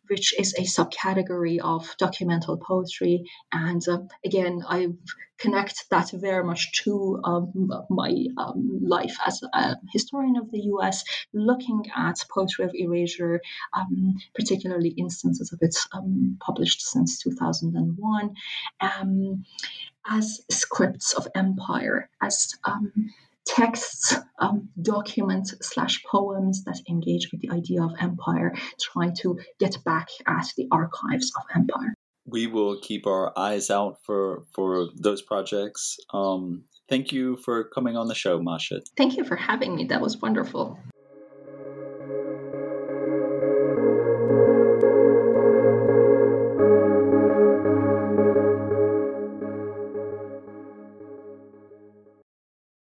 which 0.07 0.37
is 0.39 0.53
a 0.55 0.63
subcategory 0.63 1.59
of 1.59 1.87
documental 1.97 2.59
poetry, 2.59 3.23
and 3.51 3.81
uh, 3.87 3.99
again 4.25 4.61
I've 4.67 4.97
connect 5.41 5.89
that 5.89 6.11
very 6.13 6.43
much 6.43 6.71
to 6.83 7.19
um, 7.23 7.71
my 7.89 8.25
um, 8.37 8.79
life 8.81 9.17
as 9.25 9.41
a 9.53 9.75
historian 9.91 10.37
of 10.37 10.51
the 10.51 10.61
US, 10.73 11.03
looking 11.33 11.83
at 11.95 12.17
poetry 12.33 12.65
of 12.65 12.71
erasure, 12.73 13.41
um, 13.73 14.15
particularly 14.35 14.89
instances 14.89 15.51
of 15.51 15.59
it 15.61 15.75
um, 15.93 16.37
published 16.39 16.81
since 16.81 17.19
2001, 17.19 18.35
um, 18.81 19.43
as 20.09 20.41
scripts 20.49 21.13
of 21.13 21.27
empire, 21.35 22.09
as 22.21 22.55
um, 22.63 22.91
texts, 23.45 24.15
um, 24.39 24.69
documents 24.81 25.53
slash 25.61 26.03
poems 26.03 26.63
that 26.65 26.79
engage 26.87 27.31
with 27.31 27.41
the 27.41 27.51
idea 27.51 27.83
of 27.83 27.91
empire, 27.99 28.53
try 28.79 29.09
to 29.21 29.39
get 29.59 29.83
back 29.83 30.09
at 30.27 30.47
the 30.57 30.67
archives 30.71 31.31
of 31.35 31.43
empire 31.55 31.95
we 32.25 32.47
will 32.47 32.79
keep 32.81 33.07
our 33.07 33.37
eyes 33.37 33.69
out 33.69 33.97
for 34.05 34.45
for 34.53 34.89
those 34.95 35.21
projects. 35.21 35.97
Um, 36.13 36.63
thank 36.89 37.11
you 37.11 37.37
for 37.37 37.65
coming 37.65 37.97
on 37.97 38.07
the 38.07 38.15
show, 38.15 38.39
Mahshid. 38.39 38.81
Thank 38.97 39.17
you 39.17 39.23
for 39.23 39.35
having 39.35 39.75
me. 39.75 39.85
That 39.85 40.01
was 40.01 40.17
wonderful. 40.17 40.77